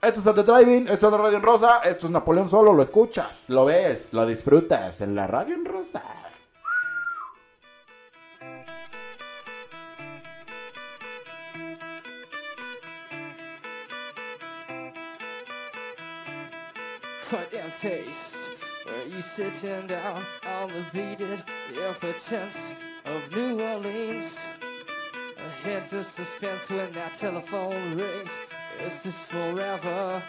[0.03, 2.73] Esto es At the Driving, esto es la Radio en Rosa, esto es Napoleón Solo,
[2.73, 6.03] lo escuchas, lo ves, lo disfrutas en la Radio en Rosa.
[17.29, 18.51] Cut and paste.
[18.85, 21.43] Where you sitting down on the beaded
[21.75, 22.75] impotence
[23.07, 24.39] of New Orleans.
[25.39, 28.39] A hint of suspense when that telephone rings.
[28.79, 30.23] Is this forever?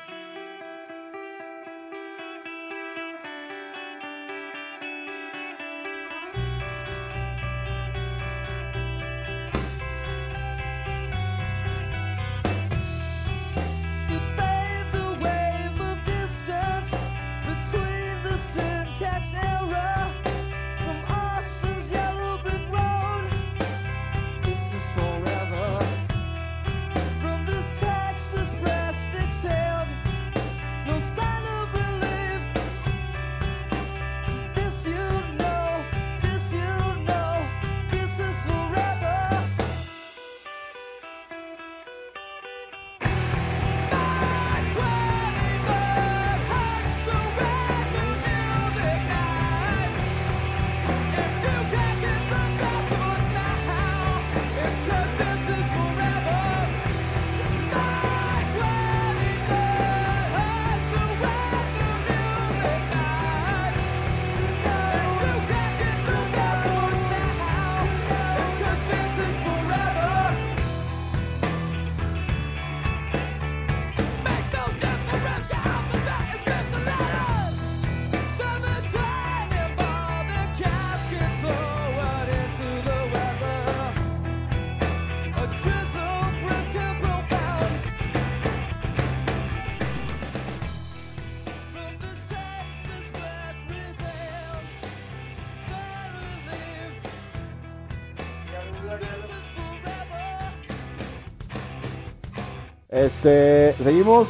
[103.06, 104.28] Este, seguimos,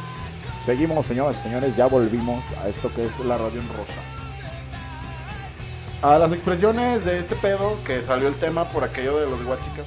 [0.66, 3.94] seguimos, señoras y señores, ya volvimos a esto que es la radio en rosa.
[6.02, 9.86] A las expresiones de este pedo que salió el tema por aquello de los guachicas.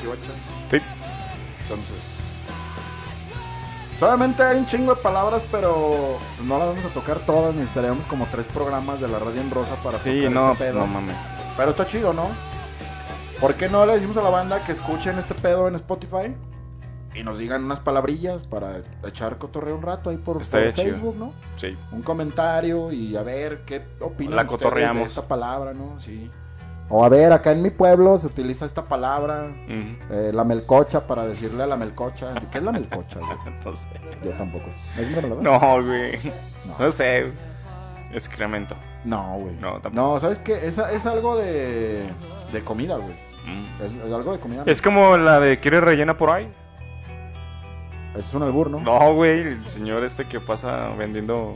[0.00, 0.36] ¿Sí, guachicas?
[0.70, 0.78] Sí.
[1.64, 1.96] Entonces,
[3.98, 7.54] solamente hay un chingo de palabras, pero no las vamos a tocar todas.
[7.54, 10.70] Necesitaríamos como tres programas de la radio en rosa para Sí, tocar no, este pues
[10.70, 10.80] pedo.
[10.80, 11.16] no mames.
[11.54, 12.28] Pero está chido, ¿no?
[13.42, 16.34] ¿Por qué no le decimos a la banda que escuchen este pedo en Spotify?
[17.14, 20.44] Y nos digan unas palabrillas para echar cotorreo un rato ahí por.
[20.44, 21.32] Facebook, ¿no?
[21.56, 21.76] Sí.
[21.90, 25.02] Un comentario y a ver qué opinan La cotorreamos.
[25.02, 25.98] de esta palabra, ¿no?
[26.00, 26.30] Sí.
[26.92, 31.24] O a ver, acá en mi pueblo se utiliza esta palabra, eh, la melcocha, para
[31.24, 32.34] decirle a la melcocha.
[32.50, 33.54] ¿Qué es la melcocha, güey?
[33.64, 33.88] No sé.
[34.24, 34.64] Yo tampoco.
[35.40, 36.18] No, güey.
[36.24, 36.84] No.
[36.84, 37.32] No sé.
[38.12, 38.74] Excremento.
[39.04, 39.54] No, güey.
[39.60, 39.94] No, tampoco.
[39.94, 40.54] No, ¿sabes qué?
[40.66, 42.02] Es, es algo de,
[42.52, 43.14] de comida, güey.
[43.46, 43.82] Mm.
[43.82, 44.64] Es, es algo de comida.
[44.66, 46.52] Es como la de ¿Quieres rellena por ahí?
[48.16, 48.80] Es un albur, ¿no?
[48.80, 51.52] No, güey, el señor este que pasa vendiendo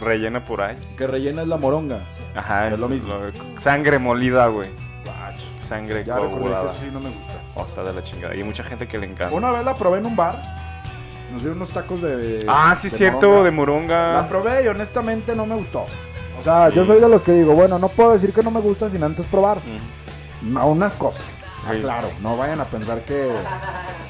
[0.00, 0.76] rellena por ahí.
[0.96, 2.06] Que rellena es la moronga.
[2.34, 3.14] Ajá, Es lo mismo.
[3.58, 4.68] Sangre molida, güey.
[5.60, 6.72] Sangre Ya coagulada.
[6.72, 7.60] eso sí no me gusta.
[7.60, 8.34] O sea, de la chingada.
[8.34, 9.34] Y hay mucha gente que le encanta.
[9.34, 10.40] Una vez la probé en un bar.
[11.30, 12.44] Nos dieron unos tacos de.
[12.48, 13.44] Ah, sí, de cierto, moronga.
[13.44, 14.12] de moronga.
[14.14, 15.84] La probé y honestamente no me gustó.
[16.38, 18.60] O sea, yo soy de los que digo, bueno, no puedo decir que no me
[18.60, 19.58] gusta sin antes probar.
[19.58, 20.52] Mm.
[20.54, 21.22] No, unas cosas.
[21.68, 21.80] Ah, Sí.
[21.82, 23.30] claro, no vayan a pensar que,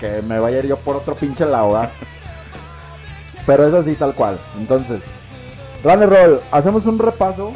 [0.00, 1.90] que me vaya a ir yo por otro pinche lado, ¿verdad?
[3.46, 4.38] Pero es así tal cual.
[4.58, 5.02] Entonces,
[5.82, 7.52] Run and Roll, hacemos un repaso.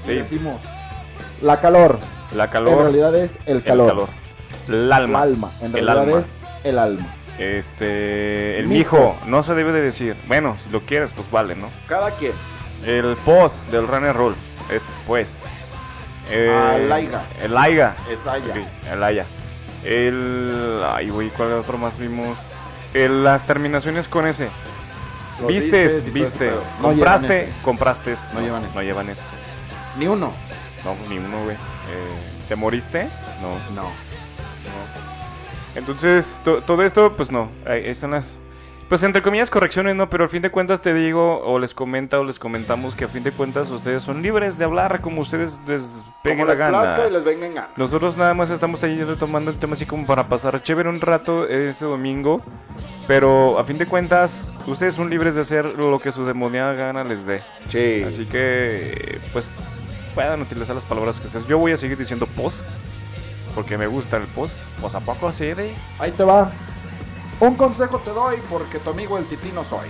[0.00, 0.12] Sí.
[0.12, 0.60] Y decimos,
[1.42, 1.98] la calor.
[2.34, 2.72] La calor.
[2.74, 3.88] En realidad es el el calor.
[3.88, 4.08] calor.
[4.68, 5.22] El alma.
[5.24, 5.50] El alma.
[5.60, 6.18] En El realidad alma.
[6.20, 7.06] es el alma.
[7.38, 8.58] Este.
[8.58, 8.96] El Mijo.
[8.96, 9.16] mijo.
[9.26, 10.16] No se debe de decir.
[10.26, 11.68] Bueno, si lo quieres, pues vale, ¿no?
[11.86, 12.32] Cada quien.
[12.84, 14.34] El post del run and roll
[14.70, 15.38] es pues.
[16.30, 17.24] Eh, Alaiga.
[17.40, 17.94] El aiga.
[18.10, 18.50] Es allá.
[18.50, 18.56] Ok,
[18.92, 19.24] el aya.
[19.86, 20.82] El.
[20.84, 22.38] Ay, güey, ¿cuál otro más vimos?
[22.94, 24.48] El- las terminaciones con ese.
[25.46, 26.50] Vistes, viste.
[26.50, 27.52] No Compraste, ese.
[27.62, 28.14] compraste.
[28.34, 28.74] No llevan ese.
[28.74, 29.22] No llevan ese.
[29.98, 30.32] Ni uno.
[30.84, 31.56] No, ni uno, güey.
[31.56, 32.18] Eh,
[32.48, 33.08] ¿Te moriste?
[33.42, 33.48] No.
[33.74, 33.82] No.
[33.82, 33.90] No.
[35.74, 37.50] Entonces, to- todo esto, pues no.
[37.66, 38.38] Ahí están las.
[38.88, 40.08] Pues entre comillas correcciones, ¿no?
[40.08, 43.08] Pero al fin de cuentas te digo, o les comenta, o les comentamos que a
[43.08, 46.58] fin de cuentas ustedes son libres de hablar como ustedes les pegue Como la les
[46.60, 46.78] gana.
[46.82, 47.68] plazca y les venga en gana.
[47.76, 51.48] Nosotros nada más estamos ahí retomando el tema así como para pasar chévere un rato
[51.48, 52.42] este domingo.
[53.08, 57.02] Pero a fin de cuentas, ustedes son libres de hacer lo que su demoniada gana
[57.02, 57.42] les dé.
[57.66, 58.04] Sí.
[58.06, 59.50] Así que, pues,
[60.14, 61.48] puedan utilizar las palabras que ustedes.
[61.48, 62.64] Yo voy a seguir diciendo post,
[63.56, 64.60] porque me gusta el post.
[64.80, 65.74] ¿O a poco así de?
[65.98, 66.52] Ahí te va.
[67.40, 69.88] Un consejo te doy porque tu amigo el titino soy.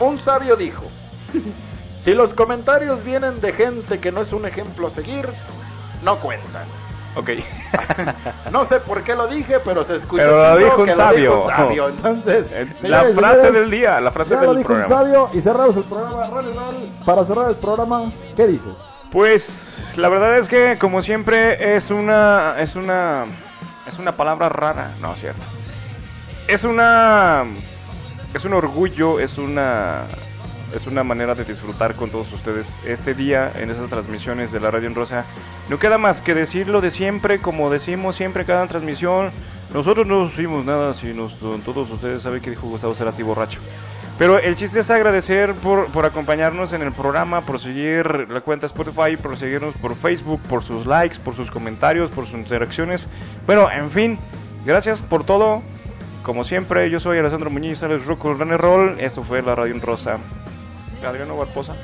[0.00, 0.84] Un sabio dijo,
[2.00, 5.28] si los comentarios vienen de gente que no es un ejemplo a seguir,
[6.02, 6.66] no cuentan.
[7.16, 7.30] Ok.
[8.52, 11.30] No sé por qué lo dije, pero se escucha Pero lo dijo un que sabio.
[11.30, 11.88] Lo dijo un sabio.
[11.88, 12.46] Entonces,
[12.82, 15.40] la señores, frase señores, del día, la frase ya lo del dijo un sabio y
[15.40, 16.30] cerramos el programa.
[17.04, 18.72] Para cerrar el programa, ¿qué dices?
[19.10, 23.26] Pues la verdad es que como siempre es una es una
[23.86, 25.42] es una palabra rara, no es cierto.
[26.48, 27.44] Es una
[28.32, 30.04] es un orgullo, es una
[30.72, 34.70] es una manera de disfrutar con todos ustedes este día en esas transmisiones de la
[34.70, 35.24] Radio en Rosa.
[35.68, 39.30] No queda más que decirlo de siempre, como decimos siempre cada transmisión.
[39.74, 41.12] Nosotros no hicimos nada si
[41.64, 43.60] todos ustedes saben que dijo Gustavo Cerati borracho.
[44.16, 48.66] Pero el chiste es agradecer por, por acompañarnos en el programa, por seguir la cuenta
[48.66, 53.08] Spotify, por seguirnos por Facebook, por sus likes, por sus comentarios, por sus interacciones.
[53.46, 54.18] Bueno, en fin,
[54.64, 55.62] gracias por todo.
[56.26, 58.98] Como siempre, yo soy Alessandro Muñiz, Alex Rocco, Runner Roll.
[58.98, 60.18] Esto fue la Radio en Rosa.
[61.06, 61.76] Adriano Barbosa.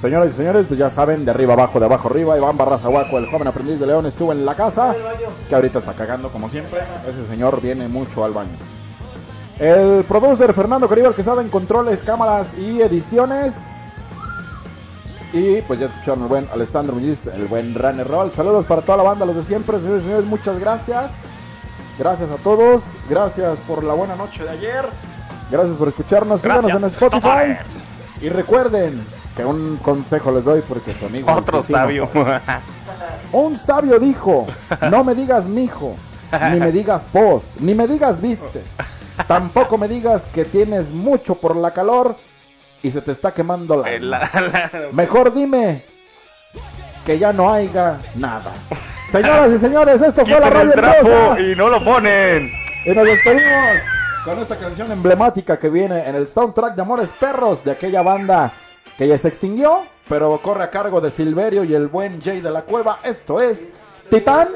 [0.00, 3.26] Señoras y señores, pues ya saben, de arriba abajo, de abajo arriba, Iván Barrazahuaco, el
[3.26, 4.94] joven aprendiz de León, estuvo en la casa,
[5.50, 6.80] que ahorita está cagando como siempre.
[7.06, 8.56] Ese señor viene mucho al baño.
[9.58, 13.98] El producer Fernando Caribe, el que sabe en controles, cámaras y ediciones.
[15.34, 18.32] Y pues ya escucharon el buen Alessandro Muñiz, el buen Runner Roll.
[18.32, 21.35] Saludos para toda la banda, los de siempre, señores y señores, muchas gracias.
[21.98, 24.84] Gracias a todos, gracias por la buena noche de ayer.
[25.50, 27.56] Gracias por escucharnos, síganos en Spotify.
[28.20, 29.00] Y recuerden
[29.36, 32.08] que un consejo les doy porque tu amigo Otro vecino- sabio.
[33.32, 34.46] Un sabio dijo,
[34.90, 35.96] no me digas mijo,
[36.52, 38.76] ni me digas pos, ni me digas vistes.
[39.26, 42.16] Tampoco me digas que tienes mucho por la calor
[42.82, 43.98] y se te está quemando la...
[43.98, 45.82] La- la- Mejor dime
[47.06, 48.52] que ya no haya nada.
[49.10, 52.50] Señoras y señores, esto fue la radio el trapo y no lo ponen.
[52.84, 53.78] Y nos despedimos
[54.24, 58.52] con esta canción emblemática que viene en el soundtrack de Amores Perros de aquella banda
[58.98, 62.50] que ya se extinguió, pero corre a cargo de Silverio y el buen Jay de
[62.50, 62.98] la Cueva.
[63.04, 63.72] Esto es
[64.10, 64.48] Titán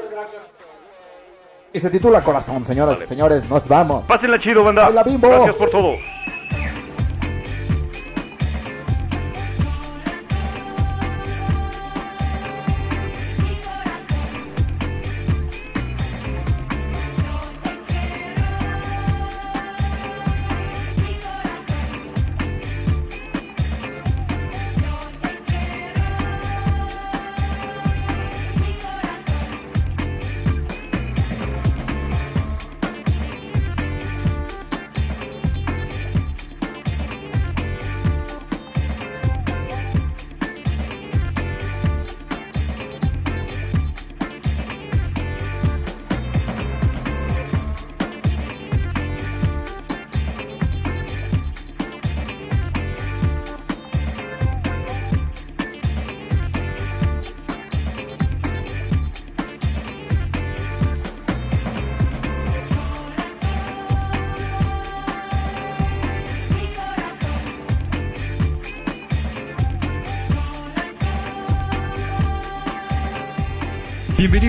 [1.73, 4.07] Y se titula Corazón, señoras y señores, nos vamos.
[4.07, 4.89] Pásenla chido, banda.
[4.89, 5.95] Gracias por todo.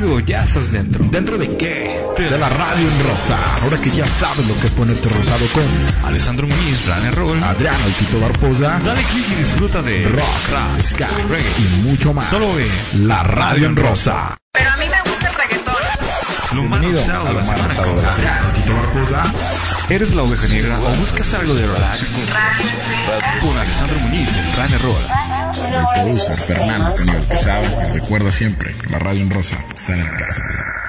[0.03, 1.05] Bienvenido, ya estás dentro.
[1.05, 2.01] ¿Dentro de qué?
[2.19, 3.39] De la radio en rosa.
[3.63, 5.63] Ahora que ya sabes lo que es ponerte rosado con
[6.05, 7.41] Alessandro Muniz, Runner Roll.
[7.43, 11.47] Adriano el Tito Barbosa, Dale click y disfruta de rock, rap, ska, reggae.
[11.59, 12.29] y mucho más.
[12.29, 14.37] Solo en la radio en rosa.
[14.53, 15.75] Pero a mí me gusta el reggaetón.
[16.55, 18.13] Lo Bienvenido a la semana con Adriano.
[18.13, 18.53] semana.
[18.55, 19.33] Tito Barbosa,
[19.89, 22.13] ¿Eres la oveja negra o buscas algo de relax?
[23.41, 25.07] Con Alessandro Muniz en Runner Roll.
[25.59, 27.65] El producer Fernando Tenido Pesado.
[27.93, 30.82] Recuerda siempre, la radio en rosa está en.